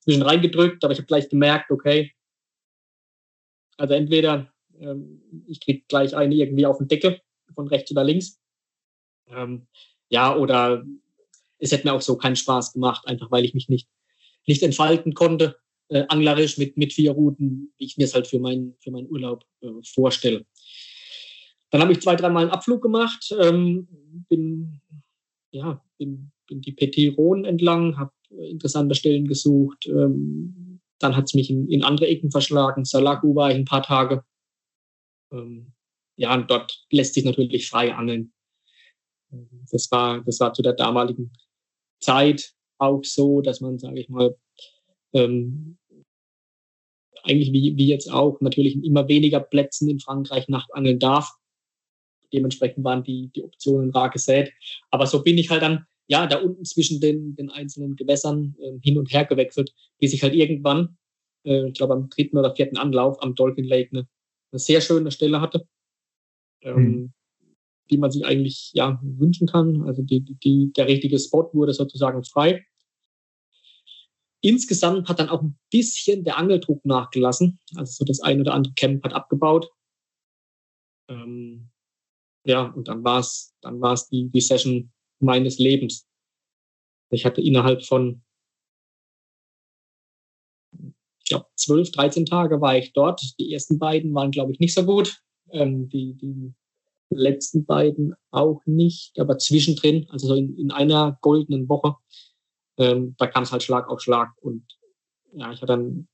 [0.05, 2.11] gedrückt, aber ich habe gleich gemerkt, okay,
[3.77, 7.19] also entweder ähm, ich kriege gleich eine irgendwie auf den Deckel
[7.53, 8.39] von rechts oder links.
[9.29, 9.67] Ähm,
[10.09, 10.85] ja, oder
[11.59, 13.87] es hätte mir auch so keinen Spaß gemacht, einfach weil ich mich nicht,
[14.45, 15.57] nicht entfalten konnte,
[15.89, 19.09] äh, anglerisch mit, mit vier Routen, wie ich mir es halt für, mein, für meinen
[19.09, 20.45] Urlaub äh, vorstelle.
[21.69, 23.87] Dann habe ich zwei, dreimal einen Abflug gemacht, ähm,
[24.29, 24.81] bin,
[25.57, 29.87] ja, bin, bin die Petit Rhône entlang, habe interessante Stellen gesucht.
[29.87, 32.85] Ähm, dann hat es mich in, in andere Ecken verschlagen.
[32.85, 34.23] Salagu war ich ein paar Tage.
[35.31, 35.73] Ähm,
[36.15, 38.33] ja, und dort lässt sich natürlich frei angeln.
[39.71, 41.31] Das war, das war zu der damaligen
[41.99, 44.35] Zeit auch so, dass man, sage ich mal,
[45.13, 45.77] ähm,
[47.23, 51.29] eigentlich wie, wie jetzt auch natürlich in immer weniger Plätzen in Frankreich Nachtangeln darf.
[52.33, 54.51] Dementsprechend waren die, die Optionen rar gesät.
[54.91, 58.79] Aber so bin ich halt dann, ja, da unten zwischen den, den einzelnen Gewässern äh,
[58.81, 60.97] hin und her gewechselt, bis ich halt irgendwann,
[61.45, 64.07] äh, ich glaube am dritten oder vierten Anlauf am Dolphin Lake eine,
[64.51, 65.67] eine sehr schöne Stelle hatte.
[66.61, 67.13] Ähm, mhm
[67.89, 69.83] die man sich eigentlich ja, wünschen kann.
[69.83, 72.65] Also die, die, der richtige Spot wurde sozusagen frei.
[74.41, 77.59] Insgesamt hat dann auch ein bisschen der Angeldruck nachgelassen.
[77.75, 79.69] Also so das eine oder andere Camp hat abgebaut.
[81.09, 81.69] Ähm,
[82.47, 86.07] ja, und dann war es dann war's die, die Session meines Lebens.
[87.09, 88.23] Ich hatte innerhalb von,
[90.71, 93.21] ich glaube, 12, 13 Tage war ich dort.
[93.39, 95.21] Die ersten beiden waren, glaube ich, nicht so gut.
[95.51, 96.53] Ähm, die, die
[97.09, 101.95] letzten beiden auch nicht, aber zwischendrin, also so in, in einer goldenen Woche,
[102.77, 104.31] ähm, da kam es halt Schlag auf Schlag.
[104.41, 104.65] Und
[105.33, 106.07] ja, ich hatte dann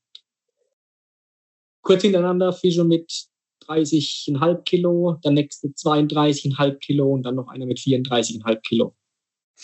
[1.81, 3.27] kurz hintereinander Fische mit
[3.66, 8.95] 30,5 Kilo, der nächste 32,5 Kilo und dann noch einer mit 34,5 Kilo.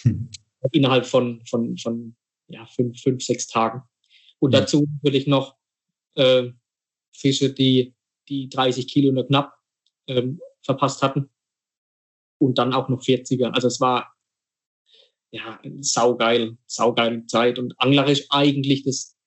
[0.01, 0.29] Hm.
[0.71, 2.15] Innerhalb von, von, von
[2.47, 3.83] ja, fünf, fünf, sechs Tagen.
[4.39, 4.61] Und ja.
[4.61, 5.55] dazu natürlich noch
[6.15, 6.49] äh,
[7.11, 7.95] Fische, die,
[8.27, 9.57] die 30 Kilo nur knapp
[10.07, 11.29] ähm, verpasst hatten.
[12.37, 13.51] Und dann auch noch 40er.
[13.51, 14.13] Also es war
[15.31, 19.17] ja saugeil, saugeile Zeit und anglerisch eigentlich das,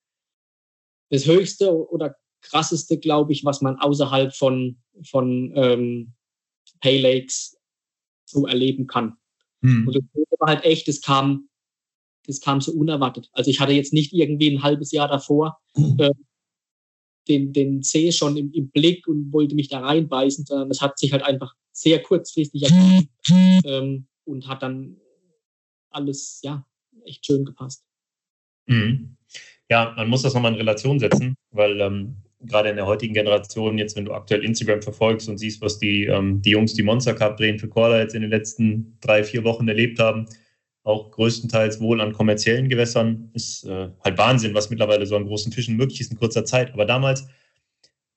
[1.09, 4.77] das höchste oder krasseste, glaube ich, was man außerhalb von,
[5.09, 6.13] von ähm,
[6.81, 7.57] Pay Lakes
[8.25, 9.17] so erleben kann.
[9.61, 9.87] Hm.
[9.87, 10.03] Und das
[10.39, 11.49] war halt echt, das kam,
[12.27, 13.29] das kam so unerwartet.
[13.33, 15.97] Also ich hatte jetzt nicht irgendwie ein halbes Jahr davor hm.
[15.99, 16.11] äh,
[17.27, 20.99] den, den See schon im, im Blick und wollte mich da reinbeißen, sondern es hat
[20.99, 23.09] sich halt einfach sehr kurzfristig ergeben
[23.65, 24.97] ähm, und hat dann
[25.89, 26.65] alles, ja,
[27.05, 27.85] echt schön gepasst.
[28.65, 29.17] Mhm.
[29.69, 33.77] Ja, man muss das nochmal in Relation setzen, weil ähm, gerade in der heutigen Generation,
[33.77, 37.13] jetzt wenn du aktuell Instagram verfolgst und siehst, was die, ähm, die Jungs, die Monster
[37.13, 40.27] Cup drehen für Corda jetzt in den letzten drei, vier Wochen erlebt haben,
[40.83, 43.29] auch größtenteils wohl an kommerziellen Gewässern.
[43.33, 46.73] Ist äh, halt Wahnsinn, was mittlerweile so an großen Fischen möglich ist in kurzer Zeit.
[46.73, 47.25] Aber damals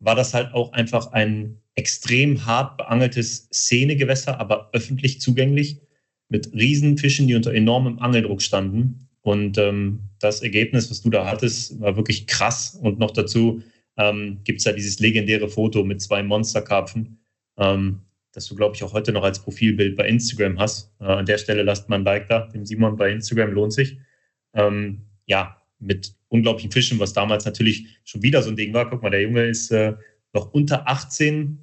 [0.01, 5.81] war das halt auch einfach ein extrem hart beangeltes Szenegewässer, aber öffentlich zugänglich
[6.29, 9.09] mit Riesenfischen, die unter enormem Angeldruck standen.
[9.23, 12.79] Und ähm, das Ergebnis, was du da hattest, war wirklich krass.
[12.81, 13.63] Und noch dazu
[13.97, 17.19] ähm, gibt es ja dieses legendäre Foto mit zwei Monsterkarpfen.
[17.59, 20.93] Ähm, das du, glaube ich, auch heute noch als Profilbild bei Instagram hast.
[21.01, 23.99] Äh, an der Stelle lasst mal ein Like da, dem Simon bei Instagram lohnt sich.
[24.53, 28.91] Ähm, ja, mit unglaublichen Fischen, was damals natürlich schon wieder so ein Ding war.
[28.91, 29.95] Guck mal, der Junge ist äh,
[30.33, 31.61] noch unter 18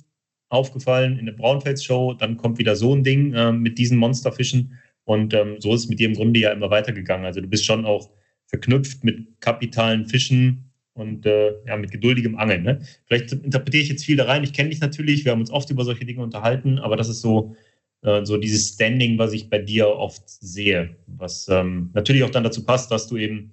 [0.50, 2.14] aufgefallen in der Braunfels-Show.
[2.14, 4.80] Dann kommt wieder so ein Ding äh, mit diesen Monsterfischen.
[5.06, 7.26] Und ähm, so ist es mit dir im Grunde ja immer weitergegangen.
[7.26, 8.10] Also du bist schon auch
[8.48, 12.64] verknüpft mit kapitalen Fischen, und äh, ja, mit geduldigem Angeln.
[12.64, 12.82] Ne?
[13.06, 14.44] Vielleicht interpretiere ich jetzt viel da rein.
[14.44, 17.22] Ich kenne dich natürlich, wir haben uns oft über solche Dinge unterhalten, aber das ist
[17.22, 17.56] so,
[18.02, 22.44] äh, so dieses Standing, was ich bei dir oft sehe, was ähm, natürlich auch dann
[22.44, 23.52] dazu passt, dass du eben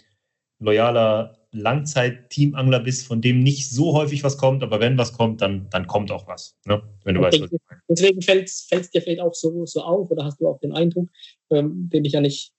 [0.58, 5.68] loyaler Langzeit-Teamangler bist, von dem nicht so häufig was kommt, aber wenn was kommt, dann,
[5.70, 6.56] dann kommt auch was.
[6.66, 6.82] Ne?
[7.04, 7.80] Wenn du weißt, was ich meine.
[7.88, 11.08] Deswegen fällt es dir vielleicht auch so, so auf oder hast du auch den Eindruck,
[11.50, 12.52] ähm, den ich ja nicht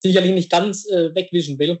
[0.00, 1.80] sicherlich nicht ganz äh, wegwischen will.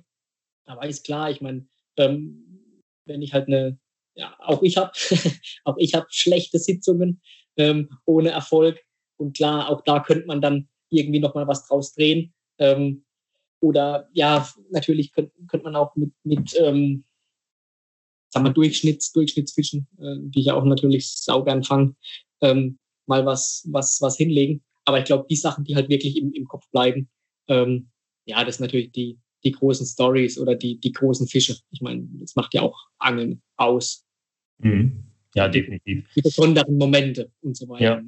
[0.66, 1.66] Aber ist klar, ich meine,
[1.98, 2.62] ähm,
[3.04, 3.78] wenn ich halt eine,
[4.14, 4.92] ja, auch ich habe,
[5.64, 7.20] auch ich habe schlechte Sitzungen
[7.56, 8.80] ähm, ohne Erfolg.
[9.16, 12.32] Und klar, auch da könnte man dann irgendwie nochmal was draus drehen.
[12.58, 13.04] Ähm,
[13.60, 17.04] oder ja, natürlich könnte könnt man auch mit, mit ähm,
[18.30, 21.96] sagen wir, Durchschnitts, Durchschnittsfischen, äh, die ich auch natürlich saugern fange,
[22.40, 24.62] ähm, mal was, was, was hinlegen.
[24.84, 27.08] Aber ich glaube, die Sachen, die halt wirklich im, im Kopf bleiben,
[27.48, 27.90] ähm,
[28.26, 31.56] ja, das ist natürlich die, die großen Stories oder die, die großen Fische.
[31.70, 34.04] Ich meine, das macht ja auch Angeln aus.
[34.58, 35.04] Mhm.
[35.34, 36.06] Ja, definitiv.
[36.16, 37.84] Die besonderen Momente und so weiter.
[37.84, 38.02] Ja.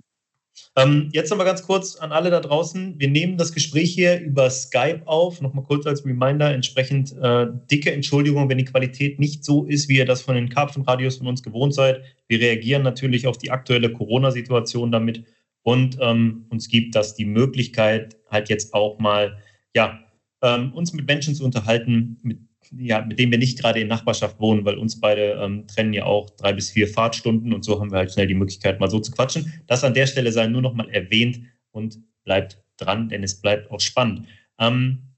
[0.77, 2.99] Ähm, jetzt nochmal ganz kurz an alle da draußen.
[2.99, 5.41] Wir nehmen das Gespräch hier über Skype auf.
[5.41, 9.99] Nochmal kurz als Reminder, entsprechend äh, dicke Entschuldigung, wenn die Qualität nicht so ist, wie
[9.99, 12.03] ihr das von den Karpfenradios von uns gewohnt seid.
[12.29, 15.25] Wir reagieren natürlich auf die aktuelle Corona-Situation damit
[15.63, 19.39] und ähm, uns gibt das die Möglichkeit, halt jetzt auch mal,
[19.75, 20.01] ja,
[20.43, 22.39] ähm, uns mit Menschen zu unterhalten, mit,
[22.77, 26.05] ja, mit denen wir nicht gerade in Nachbarschaft wohnen, weil uns beide ähm, trennen ja
[26.05, 29.01] auch drei bis vier Fahrtstunden und so haben wir halt schnell die Möglichkeit, mal so
[29.01, 29.53] zu quatschen.
[29.67, 31.41] Das an der Stelle sei nur noch mal erwähnt
[31.73, 34.27] und bleibt dran, denn es bleibt auch spannend.
[34.59, 35.15] Ähm,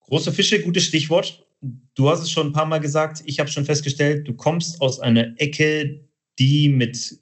[0.00, 1.46] große Fische, gutes Stichwort.
[1.94, 3.22] Du hast es schon ein paar Mal gesagt.
[3.24, 6.08] Ich habe schon festgestellt, du kommst aus einer Ecke,
[6.38, 7.18] die mit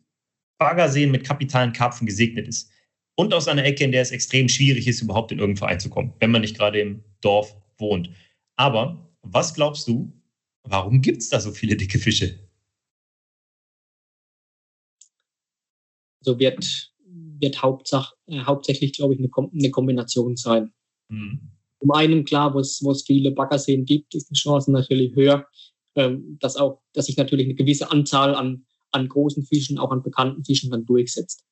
[0.58, 2.70] Baggerseen, mit kapitalen Karpfen gesegnet ist
[3.16, 5.90] und aus einer Ecke, in der es extrem schwierig ist, überhaupt in irgendeinen Verein zu
[5.90, 8.10] kommen, wenn man nicht gerade im Dorf wohnt.
[8.56, 10.12] Aber was glaubst du,
[10.62, 12.38] warum gibt es da so viele dicke Fische?
[16.20, 20.72] So wird, wird Hauptsach, äh, hauptsächlich, glaube ich, eine, eine Kombination sein.
[21.08, 21.52] Mhm.
[21.78, 25.46] Um einen, klar, wo es, wo es viele Baggerseen gibt, ist die Chance natürlich höher,
[25.94, 30.02] ähm, dass auch, dass sich natürlich eine gewisse Anzahl an, an großen Fischen, auch an
[30.02, 31.44] bekannten Fischen dann durchsetzt.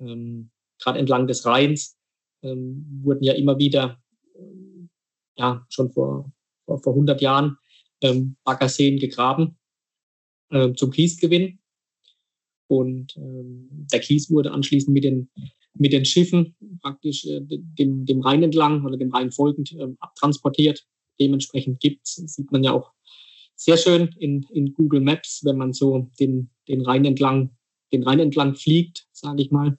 [0.00, 0.50] Ähm,
[0.80, 1.96] gerade entlang des Rheins,
[2.42, 4.02] ähm, wurden ja immer wieder,
[4.38, 4.90] ähm,
[5.36, 6.32] ja, schon vor,
[6.64, 7.56] vor, vor 100 Jahren
[8.02, 9.56] ähm, Baggerseen gegraben
[10.50, 11.58] äh, zum Kiesgewinn.
[12.66, 15.30] Und ähm, der Kies wurde anschließend mit den,
[15.74, 20.86] mit den Schiffen praktisch äh, dem, dem Rhein entlang oder dem Rhein folgend äh, abtransportiert.
[21.20, 22.92] Dementsprechend gibt sieht man ja auch
[23.56, 27.56] sehr schön in, in Google Maps, wenn man so den, den Rhein entlang,
[27.92, 29.78] den Rhein entlang fliegt, sage ich mal,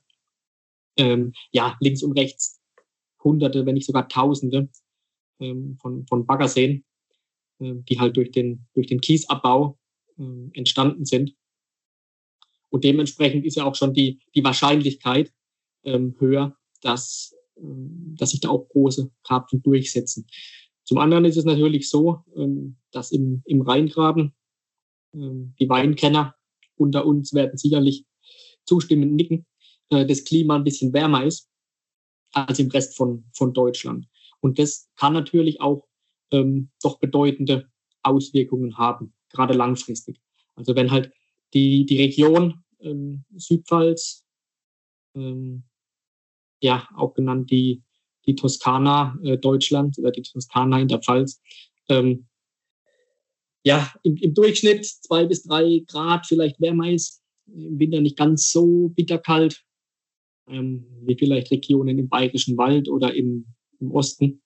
[0.98, 2.62] ähm, ja, links und rechts
[3.24, 4.70] Hunderte, wenn nicht sogar Tausende
[5.40, 6.86] ähm, von, von Baggerseen,
[7.60, 9.78] äh, die halt durch den, durch den Kiesabbau
[10.18, 10.24] äh,
[10.54, 11.36] entstanden sind.
[12.70, 15.34] Und dementsprechend ist ja auch schon die, die Wahrscheinlichkeit
[15.84, 20.28] ähm, höher, dass, ähm, dass sich da auch große Karpfen durchsetzen.
[20.84, 24.36] Zum anderen ist es natürlich so, ähm, dass im, im Rheingraben
[25.14, 26.36] ähm, die Weinkenner
[26.76, 28.06] unter uns werden sicherlich
[28.66, 29.46] zustimmend nicken,
[29.90, 31.50] äh, das Klima ein bisschen wärmer ist
[32.34, 34.08] als im Rest von, von Deutschland.
[34.42, 35.88] Und das kann natürlich auch
[36.32, 37.70] ähm, doch bedeutende
[38.04, 40.22] Auswirkungen haben, gerade langfristig.
[40.56, 41.12] Also wenn halt
[41.54, 44.26] die, die Region ähm, Südpfalz,
[45.16, 45.64] ähm,
[46.62, 47.84] ja auch genannt die,
[48.26, 51.42] die Toskana äh, Deutschland oder die Toskana in der Pfalz,
[51.90, 52.28] ähm,
[53.64, 58.52] ja, im, im Durchschnitt zwei bis drei Grad vielleicht wärmer ist, im Winter nicht ganz
[58.52, 59.65] so bitterkalt,
[60.48, 63.46] ähm, wie vielleicht Regionen im Bayerischen Wald oder im,
[63.80, 64.42] im Osten,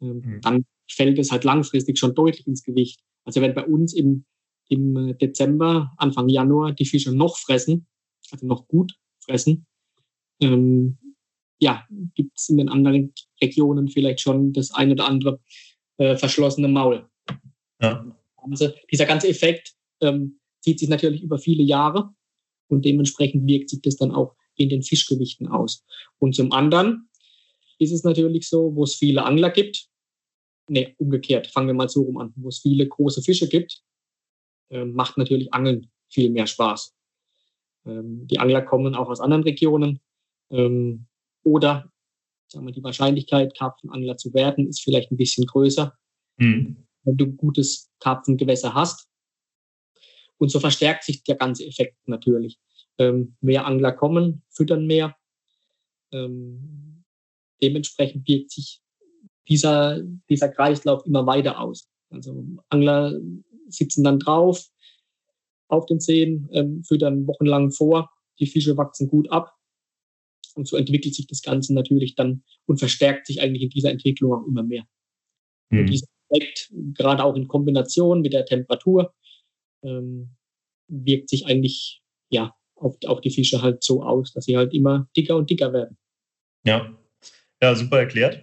[0.00, 0.40] ähm, mhm.
[0.42, 3.00] dann fällt es halt langfristig schon deutlich ins Gewicht.
[3.24, 4.24] Also wenn bei uns im,
[4.68, 7.86] im Dezember, Anfang Januar die Fische noch fressen,
[8.30, 9.66] also noch gut fressen,
[10.40, 10.98] ähm,
[11.60, 15.40] ja, gibt es in den anderen Regionen vielleicht schon das ein oder andere
[15.98, 17.06] äh, verschlossene Maul.
[17.80, 18.04] Ja.
[18.36, 22.14] Also dieser ganze Effekt ähm, zieht sich natürlich über viele Jahre
[22.68, 25.84] und dementsprechend wirkt sich das dann auch in den Fischgewichten aus.
[26.18, 27.08] Und zum anderen
[27.78, 29.86] ist es natürlich so, wo es viele Angler gibt,
[30.68, 33.82] nee, umgekehrt, fangen wir mal so rum an, wo es viele große Fische gibt,
[34.70, 36.94] äh, macht natürlich Angeln viel mehr Spaß.
[37.86, 40.00] Ähm, die Angler kommen auch aus anderen Regionen
[40.50, 41.06] ähm,
[41.42, 41.90] oder
[42.48, 45.96] sagen wir, die Wahrscheinlichkeit, Karpfenangler zu werden, ist vielleicht ein bisschen größer,
[46.36, 46.86] mhm.
[47.04, 49.08] wenn du ein gutes Karpfengewässer hast.
[50.36, 52.58] Und so verstärkt sich der ganze Effekt natürlich
[53.00, 55.16] ähm, mehr Angler kommen, füttern mehr.
[56.12, 57.04] Ähm,
[57.62, 58.80] dementsprechend wirkt sich
[59.48, 61.88] dieser, dieser Kreislauf immer weiter aus.
[62.10, 63.18] Also Angler
[63.68, 64.68] sitzen dann drauf
[65.68, 69.54] auf den Seen, ähm, füttern wochenlang vor, die Fische wachsen gut ab.
[70.56, 74.34] Und so entwickelt sich das Ganze natürlich dann und verstärkt sich eigentlich in dieser Entwicklung
[74.34, 74.84] auch immer mehr.
[75.70, 75.80] Mhm.
[75.80, 79.14] Und dieser Effekt, gerade auch in Kombination mit der Temperatur,
[79.82, 80.36] ähm,
[80.88, 85.08] wirkt sich eigentlich ja auf, auf die Fische halt so aus, dass sie halt immer
[85.16, 85.96] dicker und dicker werden.
[86.64, 86.92] Ja,
[87.62, 88.42] ja super erklärt.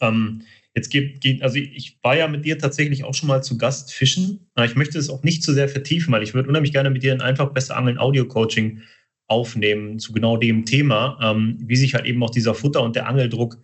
[0.00, 0.42] Ähm,
[0.74, 4.50] jetzt gibt, also ich war ja mit dir tatsächlich auch schon mal zu Gast fischen.
[4.64, 7.12] Ich möchte es auch nicht zu sehr vertiefen, weil ich würde unheimlich gerne mit dir
[7.12, 8.82] ein einfach besser Angeln Audio Coaching
[9.26, 13.06] aufnehmen zu genau dem Thema, ähm, wie sich halt eben auch dieser Futter- und der
[13.06, 13.58] Angeldruck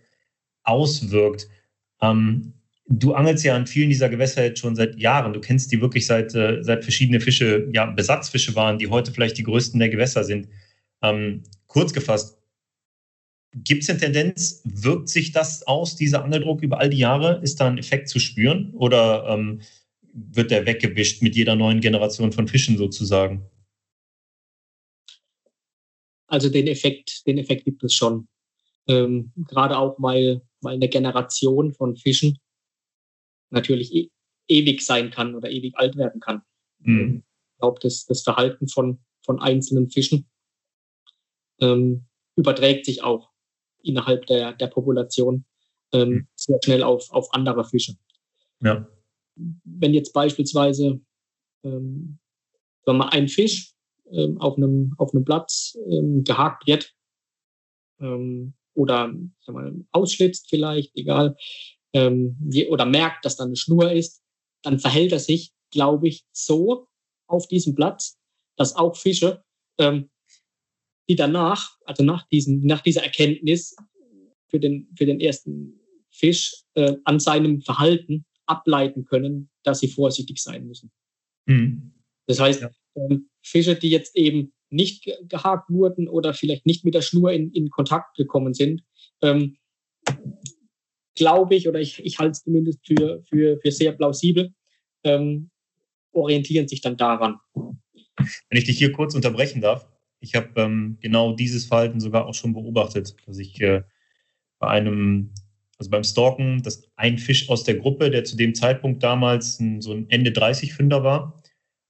[0.63, 1.47] auswirkt.
[2.01, 2.53] Ähm,
[2.87, 5.33] du angelst ja an vielen dieser Gewässer jetzt schon seit Jahren.
[5.33, 9.37] Du kennst die wirklich seit, äh, seit verschiedene Fische, ja, Besatzfische waren, die heute vielleicht
[9.37, 10.47] die größten der Gewässer sind.
[11.01, 12.37] Ähm, kurz gefasst,
[13.63, 17.39] Gibt es eine Tendenz, wirkt sich das aus, dieser Angeldruck über all die Jahre?
[17.41, 19.61] Ist da ein Effekt zu spüren oder ähm,
[20.13, 23.45] wird der weggewischt mit jeder neuen Generation von Fischen sozusagen?
[26.27, 28.27] Also den Effekt, den Effekt gibt es schon.
[28.87, 32.37] Ähm, gerade auch, weil, weil eine Generation von Fischen
[33.49, 34.09] natürlich e
[34.49, 36.41] ewig sein kann oder ewig alt werden kann.
[36.79, 37.23] Mhm.
[37.51, 40.29] Ich glaube, das, das Verhalten von, von einzelnen Fischen
[41.59, 42.05] ähm,
[42.37, 43.31] überträgt sich auch
[43.83, 45.43] innerhalb der, der Population
[45.91, 46.27] ähm, mhm.
[46.35, 47.97] sehr schnell auf, auf andere Fische.
[48.61, 48.87] Ja.
[49.35, 51.01] Wenn jetzt beispielsweise
[51.63, 52.19] ähm,
[52.85, 53.73] wenn man ein Fisch
[54.11, 56.93] ähm, auf, einem, auf einem Platz ähm, gehakt wird
[57.99, 61.35] ähm, oder sag mal, ausschlitzt vielleicht, egal,
[61.93, 62.37] ähm,
[62.69, 64.21] oder merkt, dass da eine Schnur ist,
[64.63, 66.87] dann verhält er sich, glaube ich, so
[67.27, 68.17] auf diesem Platz,
[68.55, 69.43] dass auch Fische,
[69.77, 70.09] ähm,
[71.09, 73.75] die danach, also nach, diesen, nach dieser Erkenntnis
[74.49, 75.79] für den, für den ersten
[76.11, 80.91] Fisch äh, an seinem Verhalten ableiten können, dass sie vorsichtig sein müssen.
[81.45, 81.93] Mhm.
[82.25, 82.71] Das heißt, ja.
[82.95, 87.51] ähm, Fische, die jetzt eben nicht gehakt wurden oder vielleicht nicht mit der Schnur in,
[87.51, 88.83] in Kontakt gekommen sind,
[89.21, 89.57] ähm,
[91.17, 94.53] glaube ich, oder ich, ich halte es zumindest für, für, für sehr plausibel,
[95.03, 95.49] ähm,
[96.13, 97.37] orientieren sich dann daran.
[97.53, 99.87] Wenn ich dich hier kurz unterbrechen darf,
[100.19, 103.83] ich habe ähm, genau dieses Verhalten sogar auch schon beobachtet, dass ich äh,
[104.59, 105.33] bei einem,
[105.77, 109.81] also beim Stalken, dass ein Fisch aus der Gruppe, der zu dem Zeitpunkt damals ein,
[109.81, 111.41] so ein Ende 30-Fünder war,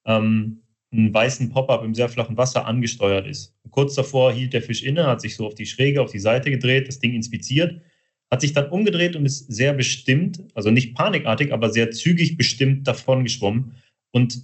[0.05, 3.55] ähm, einen weißen Pop-up im sehr flachen Wasser angesteuert ist.
[3.63, 6.19] Und kurz davor hielt der Fisch inne, hat sich so auf die Schräge, auf die
[6.19, 7.81] Seite gedreht, das Ding inspiziert,
[8.29, 12.87] hat sich dann umgedreht und ist sehr bestimmt, also nicht panikartig, aber sehr zügig bestimmt
[12.87, 13.75] davon geschwommen.
[14.11, 14.43] Und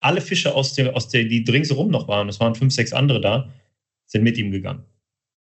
[0.00, 3.20] alle Fische aus der, aus der, die ringsherum noch waren, es waren fünf, sechs andere
[3.20, 3.50] da,
[4.06, 4.84] sind mit ihm gegangen.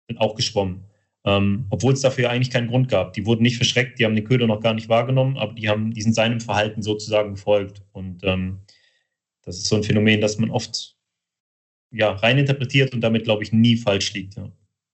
[0.09, 0.85] Sind auch geschwommen.
[1.25, 3.13] Ähm, obwohl es dafür eigentlich keinen Grund gab.
[3.13, 5.93] Die wurden nicht verschreckt, die haben den Köder noch gar nicht wahrgenommen, aber die haben,
[5.93, 7.83] die sind seinem Verhalten sozusagen gefolgt.
[7.93, 8.61] Und ähm,
[9.43, 10.97] das ist so ein Phänomen, das man oft
[11.91, 14.37] ja, reininterpretiert und damit, glaube ich, nie falsch liegt.
[14.37, 14.51] Ja,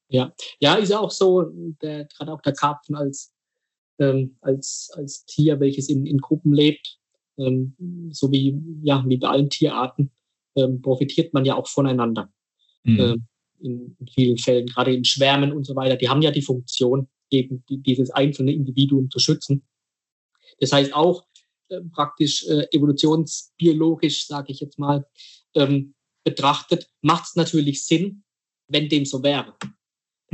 [0.08, 1.44] ja, ja ist ja auch so,
[1.82, 3.32] der, gerade auch der Karpfen als,
[3.98, 6.98] ähm, als, als Tier, welches in, in Gruppen lebt,
[7.38, 7.74] ähm,
[8.10, 10.10] so wie, ja, wie bei allen Tierarten,
[10.56, 12.32] ähm, profitiert man ja auch voneinander.
[12.84, 13.00] Mhm.
[13.00, 13.26] Ähm,
[13.60, 17.64] in, vielen Fällen, gerade in Schwärmen und so weiter, die haben ja die Funktion, eben
[17.68, 19.64] die, dieses einzelne Individuum zu schützen.
[20.60, 21.26] Das heißt auch
[21.68, 25.06] äh, praktisch äh, evolutionsbiologisch, sage ich jetzt mal,
[25.54, 25.94] ähm,
[26.24, 28.24] betrachtet, macht es natürlich Sinn,
[28.68, 29.54] wenn dem so wäre.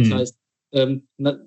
[0.00, 0.14] Das mhm.
[0.14, 0.38] heißt,
[0.72, 1.38] ähm, na,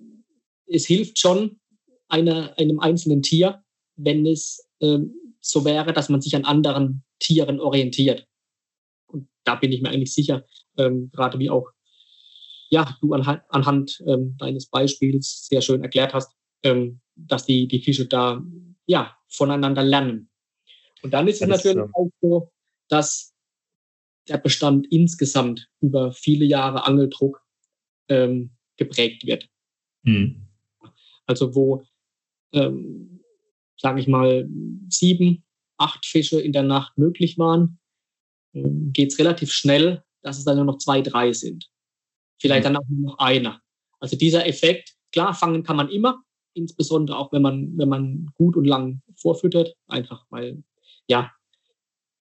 [0.67, 1.59] es hilft schon
[2.07, 3.63] einer, einem einzelnen Tier,
[3.95, 8.25] wenn es ähm, so wäre, dass man sich an anderen Tieren orientiert.
[9.07, 10.45] Und da bin ich mir eigentlich sicher,
[10.77, 11.69] ähm, gerade wie auch
[12.69, 16.33] ja, du anhand, anhand ähm, deines Beispiels sehr schön erklärt hast,
[16.63, 18.43] ähm, dass die, die Fische da
[18.87, 20.29] ja, voneinander lernen.
[21.03, 22.51] Und dann ist es natürlich ist, auch so,
[22.87, 23.33] dass
[24.27, 27.42] der Bestand insgesamt über viele Jahre Angeldruck
[28.09, 29.49] ähm, geprägt wird.
[30.03, 30.47] Mhm.
[31.25, 31.83] Also wo
[32.53, 33.13] ähm,
[33.77, 34.47] sage ich mal,
[34.89, 35.43] sieben,
[35.77, 37.79] acht Fische in der Nacht möglich waren,
[38.53, 41.69] ähm, geht es relativ schnell, dass es dann nur noch zwei, drei sind.
[42.39, 43.61] Vielleicht dann auch nur noch einer.
[43.99, 46.23] Also dieser Effekt, klar, fangen kann man immer,
[46.53, 50.63] insbesondere auch wenn man, wenn man gut und lang vorfüttert, einfach weil,
[51.07, 51.31] ja,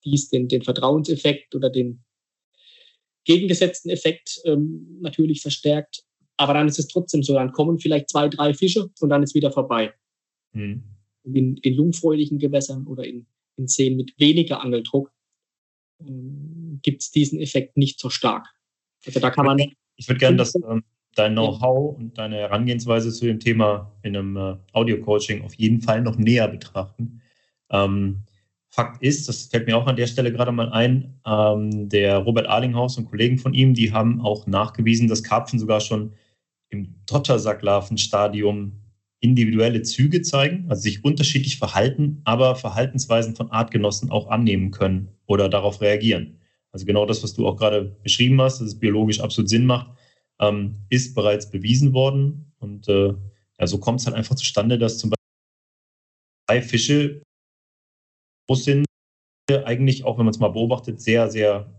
[0.05, 2.03] dies den, den Vertrauenseffekt oder den
[3.25, 6.05] gegengesetzten Effekt ähm, natürlich verstärkt.
[6.37, 9.35] Aber dann ist es trotzdem so, dann kommen vielleicht zwei, drei Fische und dann ist
[9.35, 9.93] wieder vorbei.
[10.53, 10.83] Mhm
[11.25, 15.13] in, in jungfräulichen Gewässern oder in, in Seen mit weniger Angeldruck
[16.01, 18.47] ähm, gibt es diesen Effekt nicht so stark.
[19.07, 19.59] Also da kann man.
[19.97, 24.37] Ich würde gerne, dass ähm, dein Know-how und deine Herangehensweise zu dem Thema in einem
[24.37, 27.21] äh, Audio-Coaching auf jeden Fall noch näher betrachten.
[27.71, 28.23] Ähm,
[28.75, 32.47] Fakt ist, das fällt mir auch an der Stelle gerade mal ein, ähm, der Robert
[32.47, 36.15] Arlinghaus und Kollegen von ihm, die haben auch nachgewiesen, dass Karpfen sogar schon
[36.71, 38.73] im Dottersacklarvenstadium
[39.21, 45.51] individuelle Züge zeigen, also sich unterschiedlich verhalten, aber Verhaltensweisen von Artgenossen auch annehmen können oder
[45.51, 46.39] darauf reagieren.
[46.71, 49.91] Also genau das, was du auch gerade beschrieben hast, dass es biologisch absolut Sinn macht,
[50.41, 52.53] ähm, ist bereits bewiesen worden.
[52.59, 53.13] Und äh,
[53.61, 55.19] ja, so kommt es halt einfach zustande, dass zum Beispiel
[56.47, 57.23] drei Fische
[58.47, 58.87] groß sind,
[59.65, 61.71] eigentlich, auch wenn man es mal beobachtet, sehr, sehr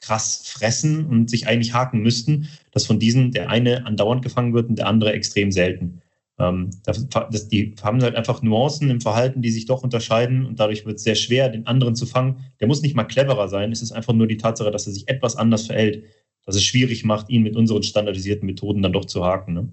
[0.00, 4.68] krass fressen und sich eigentlich haken müssten, dass von diesen der eine andauernd gefangen wird
[4.68, 6.00] und der andere extrem selten.
[6.38, 10.58] Ähm, das, das, die haben halt einfach Nuancen im Verhalten, die sich doch unterscheiden und
[10.58, 12.46] dadurch wird es sehr schwer, den anderen zu fangen.
[12.60, 15.06] Der muss nicht mal cleverer sein, es ist einfach nur die Tatsache, dass er sich
[15.08, 16.04] etwas anders verhält,
[16.46, 19.52] was es schwierig macht, ihn mit unseren standardisierten Methoden dann doch zu haken.
[19.52, 19.68] Ne?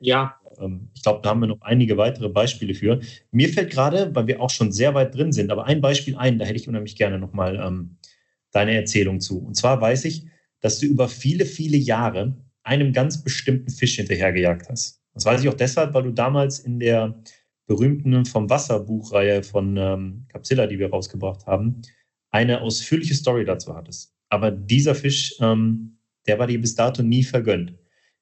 [0.00, 0.38] Ja.
[0.60, 3.00] Ähm, ich glaube, da haben wir noch einige weitere Beispiele für.
[3.30, 6.38] Mir fällt gerade, weil wir auch schon sehr weit drin sind, aber ein Beispiel ein,
[6.38, 7.96] da hätte ich unheimlich gerne nochmal ähm,
[8.52, 9.38] deine Erzählung zu.
[9.38, 10.26] Und zwar weiß ich,
[10.60, 15.00] dass du über viele, viele Jahre einem ganz bestimmten Fisch hinterhergejagt hast.
[15.14, 17.20] Das weiß ich auch deshalb, weil du damals in der
[17.66, 21.82] berühmten vom Wasser Buchreihe von ähm, Capsilla, die wir rausgebracht haben,
[22.30, 24.14] eine ausführliche Story dazu hattest.
[24.28, 27.74] Aber dieser Fisch, ähm, der war dir bis dato nie vergönnt.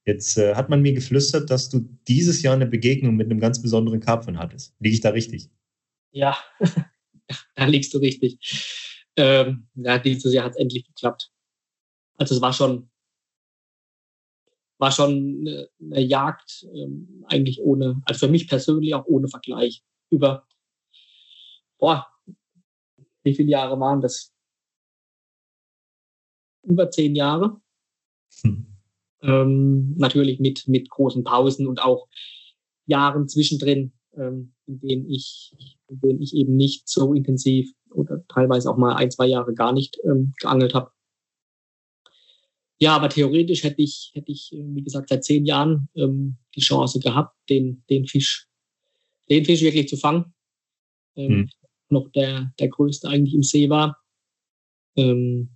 [0.07, 3.61] Jetzt äh, hat man mir geflüstert, dass du dieses Jahr eine Begegnung mit einem ganz
[3.61, 4.74] besonderen Karpfen hattest.
[4.80, 5.51] Liege ich da richtig?
[6.12, 6.36] Ja,
[7.55, 8.38] da liegst du richtig.
[9.16, 11.30] Ähm, ja, dieses Jahr hat es endlich geklappt.
[12.16, 12.90] Also es war schon,
[14.78, 19.82] war schon eine, Jagd ähm, eigentlich ohne, also für mich persönlich auch ohne Vergleich.
[20.11, 20.46] Über,
[21.78, 22.07] boah,
[23.22, 24.32] wie viele Jahre waren das?
[26.62, 27.61] Über zehn Jahre.
[28.42, 28.69] Hm.
[29.22, 32.08] Ähm, natürlich mit, mit großen Pausen und auch
[32.86, 35.52] Jahren zwischendrin, ähm, in denen ich,
[35.88, 39.72] in denen ich eben nicht so intensiv oder teilweise auch mal ein, zwei Jahre gar
[39.72, 40.90] nicht ähm, geangelt habe.
[42.78, 46.60] Ja, aber theoretisch hätte ich, hätte ich, äh, wie gesagt, seit zehn Jahren ähm, die
[46.60, 48.48] Chance gehabt, den, den Fisch,
[49.28, 50.32] den Fisch wirklich zu fangen.
[51.14, 51.50] Ähm, hm.
[51.90, 53.98] Noch der, der größte eigentlich im See war.
[54.96, 55.50] Ähm,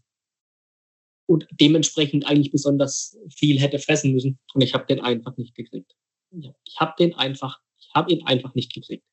[1.27, 4.39] und dementsprechend eigentlich besonders viel hätte fressen müssen.
[4.53, 5.95] Und ich habe den einfach nicht gekriegt.
[6.31, 9.07] Ich habe den einfach, ich habe ihn einfach nicht gekriegt.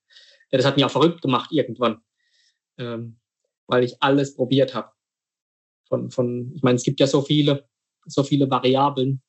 [0.52, 2.02] Ja, das hat mich auch verrückt gemacht irgendwann,
[2.78, 3.20] ähm,
[3.68, 4.92] weil ich alles probiert habe.
[5.88, 7.68] Von, von, ich meine, es gibt ja so viele,
[8.06, 9.22] so viele Variablen,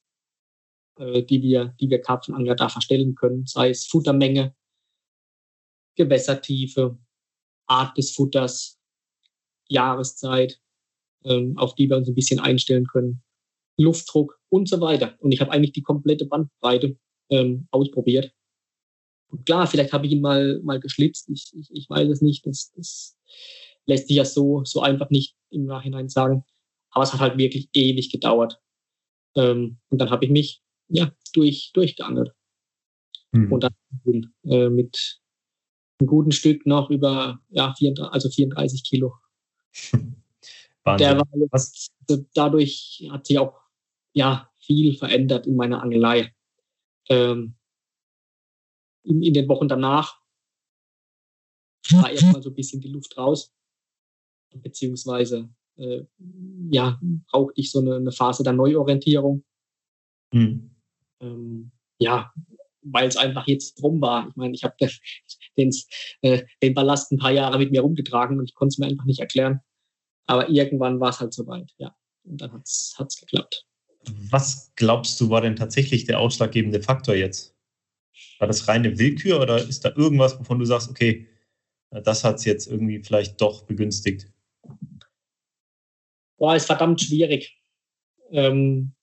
[0.99, 4.55] äh, die wir, die wir Karpfenangler da verstellen können, sei es Futtermenge,
[5.95, 6.99] Gewässertiefe,
[7.67, 8.81] Art des Futters,
[9.69, 10.61] Jahreszeit,
[11.57, 13.23] auf die wir uns ein bisschen einstellen können.
[13.79, 15.15] Luftdruck und so weiter.
[15.19, 16.97] Und ich habe eigentlich die komplette Bandbreite
[17.31, 18.33] ähm, ausprobiert.
[19.29, 21.29] Und klar, vielleicht habe ich ihn mal, mal geschlitzt.
[21.31, 22.47] Ich, ich, ich weiß es nicht.
[22.47, 23.17] Das, das
[23.87, 26.45] lässt sich ja so, so einfach nicht im Nachhinein sagen.
[26.91, 28.61] Aber es hat halt wirklich ewig gedauert.
[29.35, 32.33] Ähm, und dann habe ich mich ja durch, durchgeangelt.
[33.33, 33.53] Mhm.
[33.53, 33.73] Und dann
[34.45, 35.21] äh, mit
[35.99, 39.15] einem guten Stück noch über ja, 34, also 34 Kilo.
[40.85, 41.09] Wahnsinn.
[41.09, 41.93] Der war jetzt,
[42.35, 43.61] dadurch hat sich auch
[44.13, 46.35] ja viel verändert in meiner Angelei.
[47.09, 47.57] Ähm,
[49.05, 50.21] in, in den Wochen danach
[51.91, 53.53] war erstmal so ein bisschen die Luft raus,
[54.55, 56.05] beziehungsweise äh,
[56.71, 59.45] ja, brauchte ich so eine, eine Phase der Neuorientierung.
[60.33, 60.71] Mhm.
[61.21, 62.33] Ähm, ja,
[62.83, 64.29] weil es einfach jetzt rum war.
[64.29, 64.77] Ich meine, ich habe
[65.57, 65.71] den,
[66.23, 69.05] äh, den Ballast ein paar Jahre mit mir rumgetragen und ich konnte es mir einfach
[69.05, 69.61] nicht erklären.
[70.27, 71.95] Aber irgendwann war es halt soweit, ja.
[72.25, 73.67] Und dann hat es geklappt.
[74.31, 77.55] Was glaubst du, war denn tatsächlich der ausschlaggebende Faktor jetzt?
[78.39, 81.29] War das reine Willkür oder ist da irgendwas, wovon du sagst, okay,
[81.91, 84.33] das hat es jetzt irgendwie vielleicht doch begünstigt?
[86.39, 87.57] Boah, ist verdammt schwierig.
[88.31, 88.95] Ähm,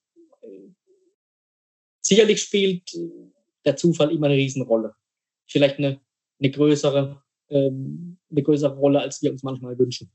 [2.01, 2.91] sicherlich spielt
[3.65, 4.95] der Zufall immer eine Riesenrolle.
[5.47, 6.01] Vielleicht eine,
[6.39, 10.11] eine größere, ähm, eine größere Rolle, als wir uns manchmal wünschen.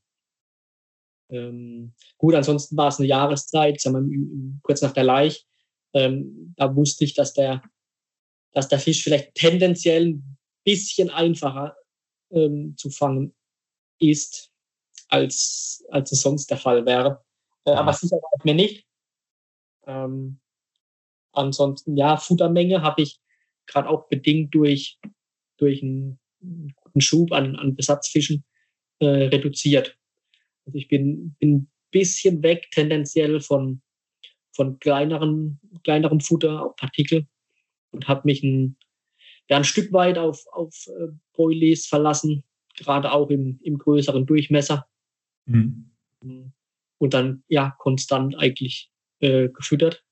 [1.30, 5.46] Ähm, gut, ansonsten war es eine Jahreszeit, sagen wir, kurz nach der Laich.
[5.92, 7.62] Ähm, da wusste ich, dass der,
[8.52, 11.76] dass der Fisch vielleicht tendenziell ein bisschen einfacher
[12.30, 13.34] ähm, zu fangen
[13.98, 14.50] ist,
[15.08, 17.24] als, als es sonst der Fall wäre.
[17.64, 18.86] Äh, aber sicher war es mir nicht.
[19.86, 20.40] Ähm,
[21.32, 23.20] ansonsten, ja, Futtermenge habe ich
[23.66, 24.98] gerade auch bedingt durch,
[25.56, 26.18] durch einen
[26.74, 28.44] guten Schub an, an Besatzfischen
[28.98, 29.96] äh, reduziert.
[30.66, 33.82] Also ich bin, bin ein bisschen weg tendenziell von,
[34.52, 37.26] von kleineren, kleinerem Futter, Partikel
[37.92, 38.76] und habe mich ein,
[39.48, 42.44] ja, ein Stück weit auf, auf äh, Boilies verlassen,
[42.76, 44.86] gerade auch im, im größeren Durchmesser.
[45.46, 45.90] Mhm.
[46.98, 48.90] Und dann ja konstant eigentlich
[49.20, 50.02] äh, gefüttert.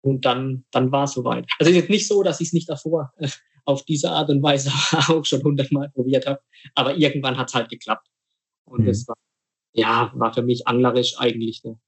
[0.00, 1.46] Und dann, dann war es soweit.
[1.58, 3.28] Also es ist jetzt nicht so, dass ich es nicht davor äh,
[3.64, 4.70] auf diese Art und Weise
[5.08, 6.40] auch schon hundertmal probiert habe,
[6.74, 8.06] aber irgendwann hat es halt geklappt.
[8.64, 8.86] Und mhm.
[8.86, 9.16] das war,
[9.72, 11.78] ja, war für mich anglerisch eigentlich ne,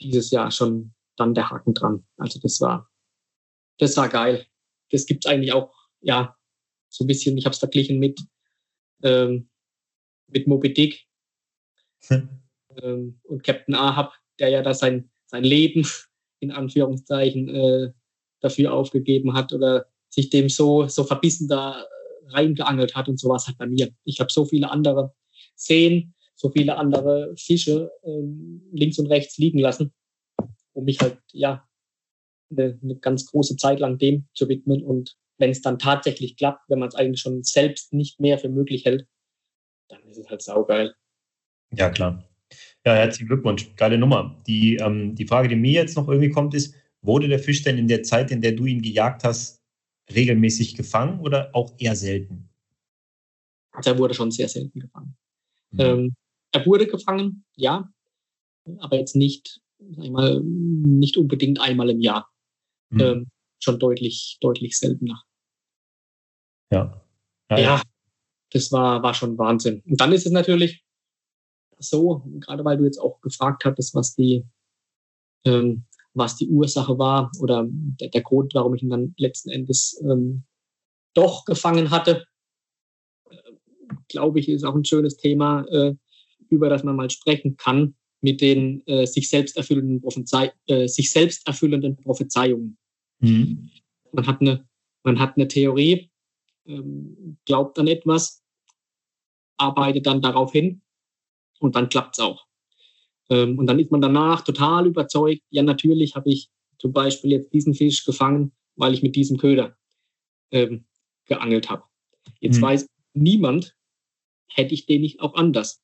[0.00, 2.06] dieses Jahr schon dann der Haken dran.
[2.16, 2.90] Also das war,
[3.78, 4.46] das war geil.
[4.90, 6.36] Das gibt's eigentlich auch, ja,
[6.88, 8.20] so ein bisschen, ich habe es verglichen mit,
[9.02, 9.48] ähm,
[10.26, 11.06] mit Moby Dick
[12.06, 12.28] hm.
[12.82, 15.86] ähm, und Captain Ahab, der ja da sein, sein Leben
[16.40, 17.92] in Anführungszeichen äh,
[18.40, 21.86] dafür aufgegeben hat oder sich dem so, so verbissen da
[22.26, 23.94] reingeangelt hat und sowas hat bei mir.
[24.04, 25.14] Ich habe so viele andere
[25.64, 29.92] sehen, so viele andere Fische ähm, links und rechts liegen lassen,
[30.72, 31.66] um mich halt, ja,
[32.50, 34.82] eine, eine ganz große Zeit lang dem zu widmen.
[34.82, 38.48] Und wenn es dann tatsächlich klappt, wenn man es eigentlich schon selbst nicht mehr für
[38.48, 39.06] möglich hält,
[39.88, 40.94] dann ist es halt saugeil.
[41.74, 42.28] Ja, klar.
[42.84, 43.74] Ja, herzlichen Glückwunsch.
[43.76, 44.42] Geile Nummer.
[44.46, 47.78] Die, ähm, die Frage, die mir jetzt noch irgendwie kommt, ist, wurde der Fisch denn
[47.78, 49.62] in der Zeit, in der du ihn gejagt hast,
[50.12, 52.48] regelmäßig gefangen oder auch eher selten?
[53.84, 55.16] Der wurde schon sehr selten gefangen.
[55.72, 55.80] Mhm.
[55.80, 56.14] Ähm,
[56.52, 57.88] er wurde gefangen, ja,
[58.78, 62.30] aber jetzt nicht, sag ich mal, nicht unbedingt einmal im Jahr.
[62.90, 63.00] Mhm.
[63.00, 65.22] Ähm, schon deutlich, deutlich seltener.
[66.70, 67.02] Ja.
[67.50, 67.82] Ja, ja.
[68.50, 69.82] das war, war schon Wahnsinn.
[69.86, 70.84] Und dann ist es natürlich
[71.78, 74.46] so, gerade weil du jetzt auch gefragt hattest, was die,
[75.44, 80.00] ähm, was die Ursache war oder der, der, Grund, warum ich ihn dann letzten Endes
[80.02, 80.44] ähm,
[81.14, 82.24] doch gefangen hatte,
[84.12, 85.94] glaube ich, ist auch ein schönes Thema, äh,
[86.48, 91.10] über das man mal sprechen kann mit den äh, sich selbst erfüllenden Prophezei äh, sich
[91.10, 92.78] selbst erfüllenden Prophezeiungen.
[93.18, 93.70] Mhm.
[94.12, 94.64] Man hat eine
[95.04, 96.10] man hat eine Theorie,
[96.66, 98.42] ähm, glaubt an etwas,
[99.56, 100.82] arbeitet dann darauf hin
[101.58, 102.46] und dann klappt es auch.
[103.30, 107.52] Ähm, und dann ist man danach total überzeugt, ja natürlich habe ich zum Beispiel jetzt
[107.52, 109.76] diesen Fisch gefangen, weil ich mit diesem Köder
[110.50, 110.84] ähm,
[111.26, 111.84] geangelt habe.
[112.40, 112.62] Jetzt mhm.
[112.62, 113.74] weiß niemand,
[114.54, 115.82] hätte ich den nicht auch anders.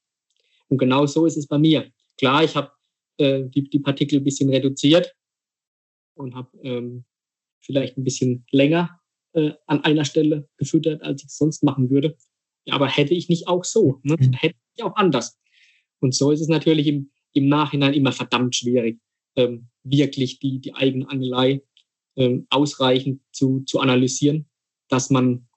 [0.68, 1.90] Und genau so ist es bei mir.
[2.18, 2.72] Klar, ich habe
[3.18, 5.14] äh, die, die Partikel ein bisschen reduziert
[6.14, 7.04] und habe ähm,
[7.60, 9.00] vielleicht ein bisschen länger
[9.32, 12.16] äh, an einer Stelle gefüttert, als ich es sonst machen würde.
[12.64, 14.16] Ja, aber hätte ich nicht auch so, ne?
[14.18, 14.32] Mhm.
[14.34, 15.38] hätte ich auch anders.
[16.00, 19.00] Und so ist es natürlich im, im Nachhinein immer verdammt schwierig,
[19.36, 21.62] ähm, wirklich die, die eigene Angelei
[22.16, 24.48] ähm, ausreichend zu, zu analysieren,
[24.88, 25.48] dass man,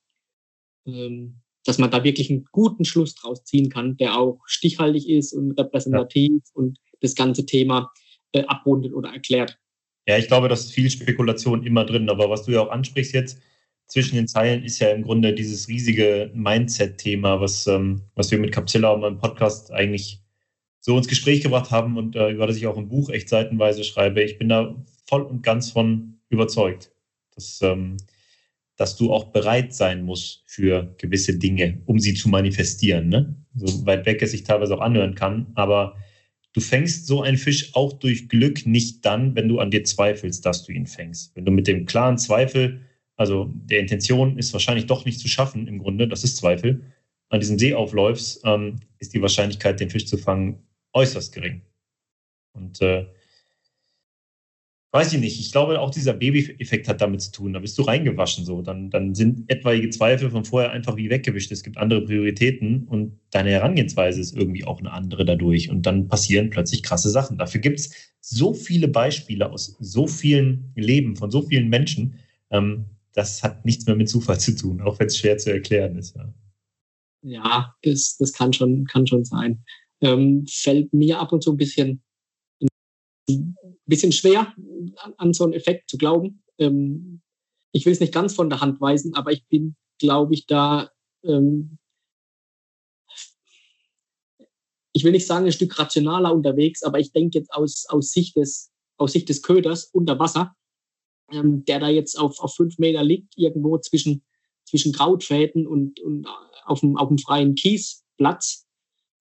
[0.86, 5.34] ähm, dass man da wirklich einen guten Schluss draus ziehen kann, der auch stichhaltig ist
[5.34, 6.52] und repräsentativ ja.
[6.54, 7.92] und das ganze Thema
[8.34, 9.58] äh, abrundet oder erklärt.
[10.08, 12.10] Ja, ich glaube, das ist viel Spekulation immer drin.
[12.10, 13.40] Aber was du ja auch ansprichst jetzt,
[13.86, 18.54] zwischen den Zeilen ist ja im Grunde dieses riesige Mindset-Thema, was, ähm, was wir mit
[18.54, 20.22] Capsilla und meinem Podcast eigentlich
[20.80, 23.84] so ins Gespräch gebracht haben und äh, über das ich auch im Buch echt seitenweise
[23.84, 24.24] schreibe.
[24.24, 24.76] Ich bin da
[25.08, 26.92] voll und ganz von überzeugt,
[27.36, 27.98] dass, ähm,
[28.82, 33.10] dass du auch bereit sein musst für gewisse Dinge, um sie zu manifestieren.
[33.10, 33.36] Ne?
[33.54, 35.98] So weit weg es sich teilweise auch anhören kann, aber
[36.54, 40.44] du fängst so einen Fisch auch durch Glück nicht dann, wenn du an dir zweifelst,
[40.48, 41.36] dass du ihn fängst.
[41.36, 42.82] Wenn du mit dem klaren Zweifel,
[43.18, 46.82] also der Intention ist wahrscheinlich doch nicht zu schaffen im Grunde, das ist Zweifel,
[47.30, 50.58] an diesem See aufläufst, ähm, ist die Wahrscheinlichkeit, den Fisch zu fangen,
[50.94, 51.62] äußerst gering.
[52.54, 53.06] Und äh,
[54.92, 57.54] weiß ich nicht, ich glaube, auch dieser Baby-Effekt hat damit zu tun.
[57.54, 58.62] Da bist du reingewaschen so.
[58.62, 61.52] Dann, dann sind etwaige Zweifel von vorher einfach wie weggewischt.
[61.52, 65.70] Es gibt andere Prioritäten und deine Herangehensweise ist irgendwie auch eine andere dadurch.
[65.70, 67.38] Und dann passieren plötzlich krasse Sachen.
[67.38, 72.16] Dafür gibt es so viele Beispiele aus so vielen Leben von so vielen Menschen.
[72.50, 75.98] Ähm, das hat nichts mehr mit Zufall zu tun, auch wenn es schwer zu erklären
[75.98, 76.16] ist.
[76.16, 76.34] Ja,
[77.24, 79.64] ja das, das kann, schon, kann schon sein
[80.02, 82.02] ähm, fällt mir ab und zu ein bisschen,
[83.86, 84.54] bisschen schwer,
[84.98, 86.44] an, an so einen Effekt zu glauben.
[86.58, 87.22] Ähm,
[87.72, 90.92] ich will es nicht ganz von der Hand weisen, aber ich bin, glaube ich, da,
[91.24, 91.78] ähm,
[94.94, 98.36] ich will nicht sagen, ein Stück rationaler unterwegs, aber ich denke jetzt aus, aus, Sicht
[98.36, 100.56] des, aus Sicht des Köders unter Wasser,
[101.32, 104.24] ähm, der da jetzt auf, auf fünf Meter liegt, irgendwo zwischen,
[104.66, 106.28] zwischen Krautfäden und, und
[106.66, 108.68] auf, dem, auf dem freien Kiesplatz.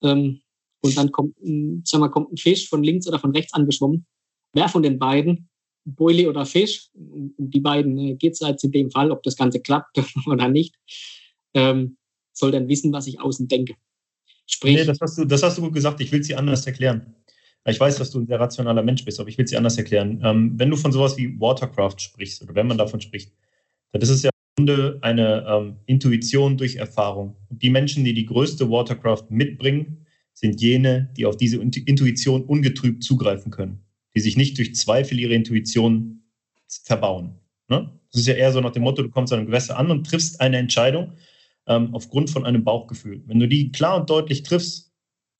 [0.03, 0.41] Ähm,
[0.83, 4.05] und dann kommt ein, sag mal, kommt ein Fisch von links oder von rechts angeschwommen.
[4.53, 5.49] Wer von den beiden,
[5.85, 9.35] Boilie oder Fisch, um die beiden äh, geht es jetzt in dem Fall, ob das
[9.35, 9.97] Ganze klappt
[10.27, 10.75] oder nicht,
[11.53, 11.97] ähm,
[12.33, 13.75] soll dann wissen, was ich außen denke.
[14.45, 16.01] Sprich, nee, das hast, du, das hast du gut gesagt.
[16.01, 17.15] Ich will sie anders erklären.
[17.65, 20.19] Ich weiß, dass du ein sehr rationaler Mensch bist, aber ich will sie anders erklären.
[20.23, 23.31] Ähm, wenn du von sowas wie Watercraft sprichst oder wenn man davon spricht,
[23.91, 27.35] dann ist es ja im Grunde eine ähm, Intuition durch Erfahrung.
[27.49, 33.03] Und die Menschen, die die größte Watercraft mitbringen, sind jene, die auf diese Intuition ungetrübt
[33.03, 33.83] zugreifen können,
[34.15, 36.23] die sich nicht durch Zweifel ihre Intuition
[36.67, 37.35] verbauen.
[37.67, 37.91] Ne?
[38.11, 40.05] Das ist ja eher so nach dem Motto, du kommst an einem Gewässer an und
[40.05, 41.13] triffst eine Entscheidung
[41.67, 43.23] ähm, aufgrund von einem Bauchgefühl.
[43.25, 44.91] Wenn du die klar und deutlich triffst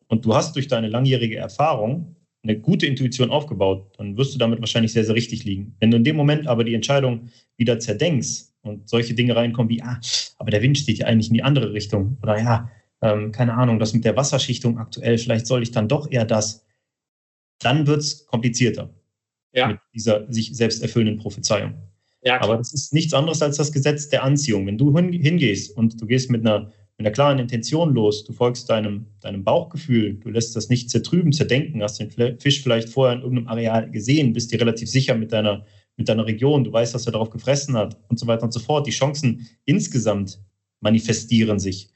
[0.08, 4.60] und du hast durch deine langjährige Erfahrung eine gute Intuition aufgebaut, dann wirst du damit
[4.62, 5.76] wahrscheinlich sehr, sehr richtig liegen.
[5.80, 9.82] Wenn du in dem Moment aber die Entscheidung wieder zerdenkst und solche Dinge reinkommen wie,
[9.82, 10.00] ah,
[10.38, 13.80] aber der Wind steht ja eigentlich in die andere Richtung oder ja, ähm, keine Ahnung,
[13.80, 16.66] das mit der Wasserschichtung aktuell, vielleicht soll ich dann doch eher das,
[17.64, 18.90] dann wird es komplizierter
[19.54, 19.68] ja.
[19.68, 21.74] mit dieser sich selbst erfüllenden Prophezeiung.
[22.24, 24.68] Ja, Aber das ist nichts anderes als das Gesetz der Anziehung.
[24.68, 28.24] Wenn du hingehst und du gehst mit einer, mit einer klaren Intention los.
[28.24, 32.90] Du folgst deinem, deinem Bauchgefühl, du lässt das nicht zertrüben, zerdenken, hast den Fisch vielleicht
[32.90, 35.66] vorher in irgendeinem Areal gesehen, bist dir relativ sicher mit deiner,
[35.98, 38.60] mit deiner Region, du weißt, dass er darauf gefressen hat und so weiter und so
[38.60, 38.86] fort.
[38.86, 40.40] Die Chancen insgesamt
[40.80, 41.91] manifestieren sich.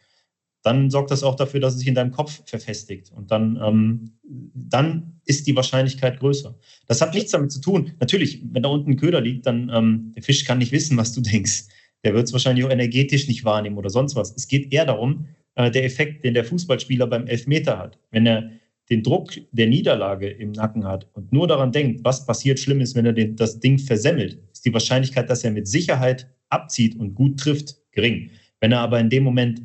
[0.65, 3.11] Dann sorgt das auch dafür, dass es sich in deinem Kopf verfestigt.
[3.15, 6.55] Und dann, ähm, dann ist die Wahrscheinlichkeit größer.
[6.87, 7.91] Das hat nichts damit zu tun.
[7.99, 11.13] Natürlich, wenn da unten ein Köder liegt, dann ähm, der Fisch kann nicht wissen, was
[11.13, 11.65] du denkst
[12.05, 14.33] der wird es wahrscheinlich auch energetisch nicht wahrnehmen oder sonst was.
[14.37, 17.97] Es geht eher darum, äh, der Effekt, den der Fußballspieler beim Elfmeter hat.
[18.11, 18.51] Wenn er
[18.91, 23.07] den Druck der Niederlage im Nacken hat und nur daran denkt, was passiert Schlimmes, wenn
[23.07, 27.39] er den, das Ding versemmelt, ist die Wahrscheinlichkeit, dass er mit Sicherheit abzieht und gut
[27.39, 28.29] trifft, gering.
[28.59, 29.63] Wenn er aber in dem Moment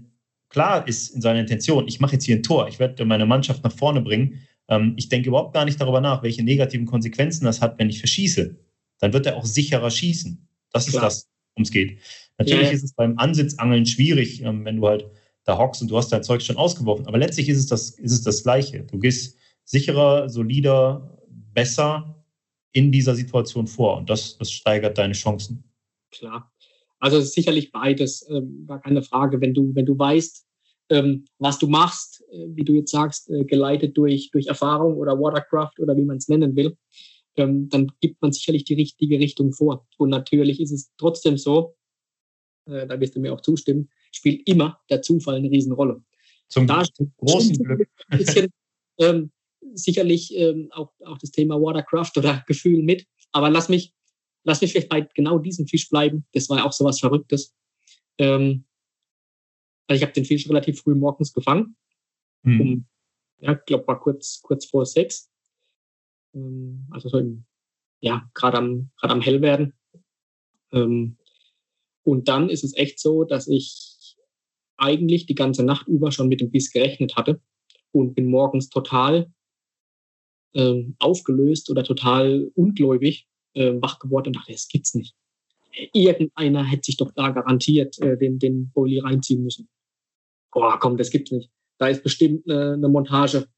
[0.50, 3.64] klar ist in seiner Intention, ich mache jetzt hier ein Tor, ich werde meine Mannschaft
[3.64, 7.60] nach vorne bringen, ähm, ich denke überhaupt gar nicht darüber nach, welche negativen Konsequenzen das
[7.62, 8.56] hat, wenn ich verschieße,
[8.98, 10.46] dann wird er auch sicherer schießen.
[10.72, 11.04] Das ist klar.
[11.04, 11.98] das, worum es geht.
[12.38, 12.72] Natürlich ja.
[12.72, 15.06] ist es beim Ansitzangeln schwierig, ähm, wenn du halt
[15.44, 17.06] da hockst und du hast dein Zeug schon ausgeworfen.
[17.06, 18.84] Aber letztlich ist es das, ist es das Gleiche.
[18.84, 22.24] Du gehst sicherer, solider, besser
[22.72, 25.64] in dieser Situation vor und das, das steigert deine Chancen.
[26.10, 26.52] Klar.
[27.00, 29.40] Also sicherlich beides, ähm, gar keine Frage.
[29.40, 30.46] Wenn du, wenn du weißt,
[30.90, 35.18] ähm, was du machst, äh, wie du jetzt sagst, äh, geleitet durch, durch Erfahrung oder
[35.18, 36.76] Watercraft oder wie man es nennen will,
[37.36, 39.86] ähm, dann gibt man sicherlich die richtige Richtung vor.
[39.96, 41.74] Und natürlich ist es trotzdem so,
[42.66, 46.02] äh, da wirst du mir auch zustimmen, spielt immer der Zufall eine Riesenrolle.
[46.48, 46.82] Zum, da
[47.18, 47.88] großen Glück.
[48.10, 48.50] Bisschen,
[48.98, 49.30] ähm,
[49.74, 53.06] sicherlich ähm, auch, auch das Thema Watercraft oder Gefühl mit.
[53.32, 53.94] Aber lass mich,
[54.44, 56.26] lass mich vielleicht bei genau diesem Fisch bleiben.
[56.32, 57.54] Das war ja auch so was Verrücktes.
[58.18, 58.64] Ähm,
[59.86, 61.76] also ich habe den Fisch relativ früh morgens gefangen.
[62.44, 62.60] Hm.
[62.60, 62.86] Um,
[63.40, 65.30] ja, ich glaube, war kurz, kurz vor sechs.
[66.34, 67.44] Ähm, also so im,
[68.00, 69.74] ja, gerade am, gerade am Hellwerden.
[70.72, 71.16] Ähm,
[72.02, 74.16] und dann ist es echt so, dass ich
[74.76, 77.40] eigentlich die ganze Nacht über schon mit dem Biss gerechnet hatte
[77.92, 79.30] und bin morgens total
[80.54, 85.14] ähm, aufgelöst oder total ungläubig äh, wach geworden und dachte, das gibt's nicht.
[85.92, 89.68] Irgendeiner hätte sich doch da garantiert äh, den, den Boilie reinziehen müssen.
[90.52, 91.50] Boah, komm, das gibt's nicht.
[91.78, 93.48] Da ist bestimmt eine, eine Montage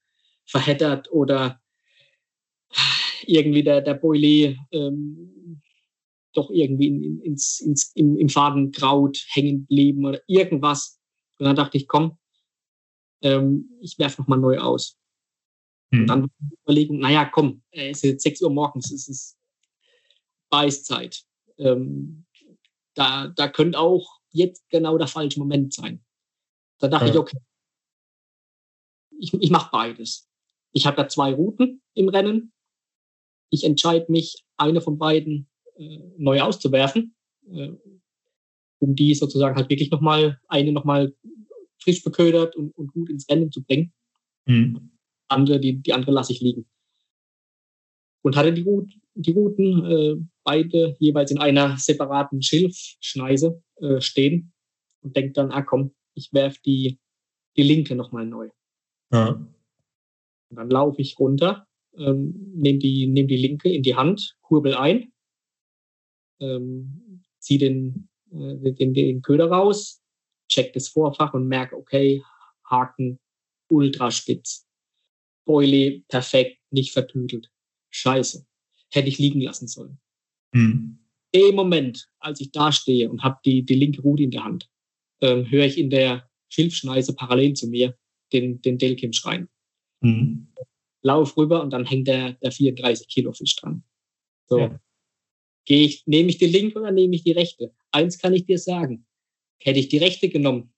[0.45, 1.61] verheddert oder
[3.27, 5.61] irgendwie der, der Boilie ähm,
[6.35, 11.01] doch irgendwie in, ins, ins, im, im Fadenkraut hängen geblieben oder irgendwas.
[11.39, 12.19] Und dann dachte ich, komm,
[13.23, 14.99] ähm, ich werfe nochmal neu aus.
[15.93, 16.01] Hm.
[16.01, 19.39] Und dann die Überlegung, naja, komm, es ist jetzt 6 Uhr morgens, es ist
[20.53, 21.25] Beißzeit.
[21.57, 22.27] Ähm,
[22.95, 26.05] da, da könnte auch jetzt genau der falsche Moment sein.
[26.79, 27.13] Da dachte ja.
[27.13, 27.39] ich, okay,
[29.19, 30.29] ich, ich mache beides.
[30.73, 32.53] Ich habe da zwei Routen im Rennen.
[33.51, 37.15] Ich entscheide mich, eine von beiden äh, neu auszuwerfen,
[37.51, 37.73] äh,
[38.79, 41.15] um die sozusagen halt wirklich nochmal, eine nochmal
[41.79, 43.93] frisch beködert und, und gut ins Rennen zu bringen.
[44.45, 44.91] Mhm.
[45.29, 46.69] Andere, die, die andere lasse ich liegen.
[48.23, 54.53] Und hatte die, Rout, die Routen äh, beide jeweils in einer separaten Schilfschneise äh, stehen
[55.03, 56.99] und denkt dann, ah komm, ich werf die,
[57.57, 58.49] die linke nochmal neu.
[59.13, 59.29] Ja.
[59.29, 64.75] Und dann laufe ich runter, ähm, nehme die, nehm die linke in die Hand, kurbel
[64.75, 65.13] ein
[66.43, 70.03] ähm, ziehe den, äh, den, den Köder raus,
[70.49, 72.23] check das Vorfach und merke, okay,
[72.65, 73.19] Haken
[73.69, 74.67] ultra spitz.
[75.47, 77.51] Boilie perfekt, nicht vertüdelt.
[77.91, 78.47] Scheiße.
[78.93, 79.99] Hätte ich liegen lassen sollen.
[80.53, 80.99] Mhm.
[81.33, 84.69] Im Moment, als ich da stehe und habe die, die linke Rute in der Hand,
[85.23, 87.97] ähm, höre ich in der Schilfschneise parallel zu mir
[88.33, 89.49] den, den Delkim schreien.
[90.01, 90.49] Mhm.
[91.01, 93.83] Lauf rüber und dann hängt der, der 34 Kilo Fisch dran.
[94.49, 94.59] So.
[94.59, 94.81] Ja.
[95.65, 97.73] Gehe ich, nehme ich die linke oder nehme ich die rechte?
[97.93, 99.07] Eins kann ich dir sagen.
[99.61, 100.75] Hätte ich die rechte genommen,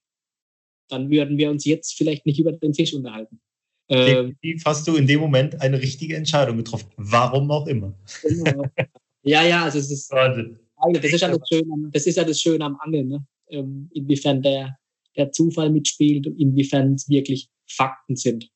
[0.89, 3.41] dann würden wir uns jetzt vielleicht nicht über den Fisch unterhalten.
[3.87, 6.87] Ähm, Definitiv hast du in dem Moment eine richtige Entscheidung getroffen.
[6.97, 7.93] Warum auch immer.
[8.21, 8.65] Genau.
[9.23, 10.59] Ja, ja, also es ist, Wahnsinn.
[10.93, 13.25] das ist ja das Schöne, das ist ja das Schöne am Angeln, ne?
[13.49, 14.77] Ähm, inwiefern der,
[15.15, 18.51] der Zufall mitspielt und inwiefern es wirklich Fakten sind.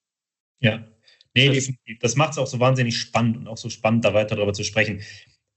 [0.59, 0.87] Ja,
[1.33, 1.99] nee, das, definitiv.
[1.99, 4.63] Das macht es auch so wahnsinnig spannend und auch so spannend, da weiter darüber zu
[4.63, 5.01] sprechen.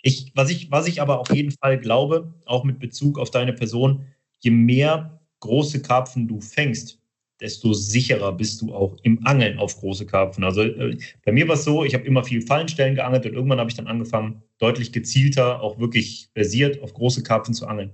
[0.03, 3.53] Ich, was, ich, was ich aber auf jeden Fall glaube, auch mit Bezug auf deine
[3.53, 4.07] Person,
[4.41, 7.02] je mehr große Karpfen du fängst,
[7.43, 10.45] desto sicherer bist du auch im Angeln auf große Karpfen.
[10.45, 13.59] Also äh, bei mir war es so, ich habe immer viel Fallenstellen geangelt und irgendwann
[13.59, 17.93] habe ich dann angefangen, deutlich gezielter, auch wirklich versiert auf große Karpfen zu angeln.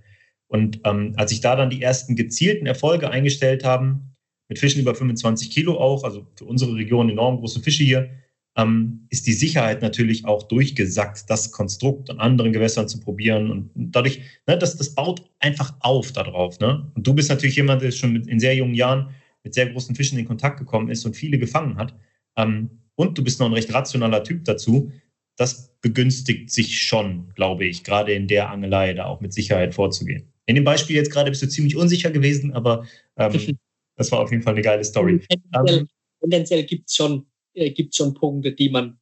[0.49, 4.14] Und ähm, als ich da dann die ersten gezielten Erfolge eingestellt haben,
[4.49, 8.11] mit Fischen über 25 Kilo auch, also für unsere Region enorm große Fische hier,
[8.57, 13.51] ähm, ist die Sicherheit natürlich auch durchgesackt, das Konstrukt an anderen Gewässern zu probieren.
[13.51, 16.59] Und dadurch, ne, das, das baut einfach auf darauf.
[16.61, 16.90] Ne?
[16.94, 19.11] Und du bist natürlich jemand, der schon mit, in sehr jungen Jahren
[19.49, 21.94] mit sehr großen Fischen in Kontakt gekommen ist und viele gefangen hat.
[22.36, 24.92] Ähm, und du bist noch ein recht rationaler Typ dazu.
[25.36, 30.30] Das begünstigt sich schon, glaube ich, gerade in der Angelei da auch mit Sicherheit vorzugehen.
[30.46, 32.86] In dem Beispiel jetzt gerade bist du ziemlich unsicher gewesen, aber
[33.16, 33.32] ähm,
[33.96, 35.20] das war auf jeden Fall eine geile Story.
[35.20, 35.88] Tendenziell, ähm,
[36.20, 38.99] tendenziell gibt es schon äh, schon Punkte, die man,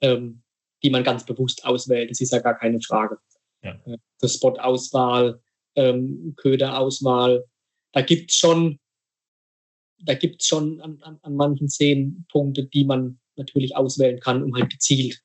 [0.00, 0.42] ähm,
[0.82, 2.10] die man ganz bewusst auswählt.
[2.10, 3.18] Das ist ja gar keine Frage.
[3.62, 3.78] Ja.
[3.84, 5.40] Äh, Spot-Auswahl,
[5.76, 7.44] ähm, Köderauswahl,
[7.92, 8.78] da gibt es schon,
[10.02, 14.54] da gibt's schon an, an, an manchen Szenen Punkte, die man natürlich auswählen kann, um
[14.54, 15.22] halt gezielt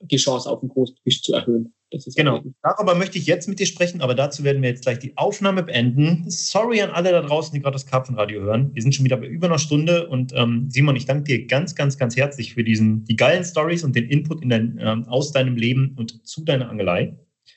[0.00, 1.74] die Chance auf einen großen Fisch zu erhöhen
[2.14, 2.42] genau.
[2.62, 5.62] Darüber möchte ich jetzt mit dir sprechen, aber dazu werden wir jetzt gleich die Aufnahme
[5.62, 6.24] beenden.
[6.28, 8.70] Sorry an alle da draußen, die gerade das Karpfenradio hören.
[8.74, 11.74] Wir sind schon wieder bei über einer Stunde und ähm, Simon, ich danke dir ganz,
[11.74, 15.32] ganz, ganz herzlich für diesen, die geilen Stories und den Input in dein, ähm, aus
[15.32, 17.16] deinem Leben und zu deiner Angelei.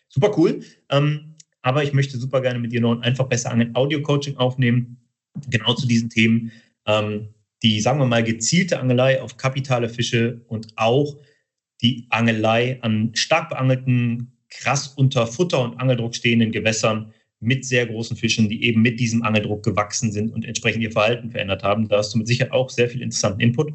[0.09, 0.61] Super cool.
[0.89, 4.97] Ähm, aber ich möchte super gerne mit dir noch ein einfach besser Angeln Audio-Coaching aufnehmen,
[5.50, 6.52] genau zu diesen Themen.
[6.86, 7.30] Ähm,
[7.64, 11.18] die, sagen wir mal, gezielte Angelei auf kapitale Fische und auch
[11.82, 18.16] die Angelei an stark beangelten, krass unter Futter und Angeldruck stehenden Gewässern mit sehr großen
[18.16, 21.88] Fischen, die eben mit diesem Angeldruck gewachsen sind und entsprechend ihr Verhalten verändert haben.
[21.88, 23.74] Da hast du mit Sicherheit auch sehr viel interessanten Input.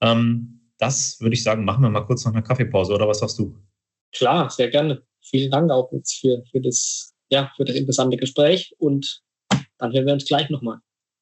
[0.00, 3.38] Ähm, das würde ich sagen, machen wir mal kurz nach einer Kaffeepause, oder was sagst
[3.38, 3.54] du?
[4.12, 5.02] Klar, sehr gerne.
[5.20, 9.22] Vielen Dank auch jetzt für, für, das, ja, für das interessante Gespräch und
[9.78, 10.78] dann hören wir uns gleich nochmal.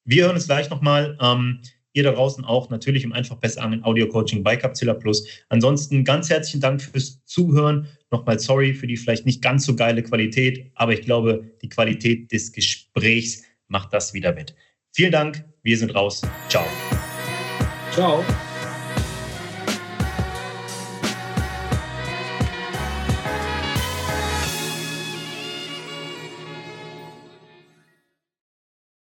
[0.08, 1.18] Wir hören uns gleich nochmal.
[1.20, 1.60] Ähm,
[1.94, 5.26] Ihr da draußen auch natürlich im einfach besser angeln Audio-Coaching bei Capzilla Plus.
[5.48, 7.88] Ansonsten ganz herzlichen Dank fürs Zuhören.
[8.10, 12.30] Nochmal sorry für die vielleicht nicht ganz so geile Qualität, aber ich glaube, die Qualität
[12.30, 14.54] des Gesprächs macht das wieder mit.
[14.92, 15.44] Vielen Dank.
[15.62, 16.22] Wir sind raus.
[16.48, 16.64] Ciao.
[17.92, 18.24] Ciao.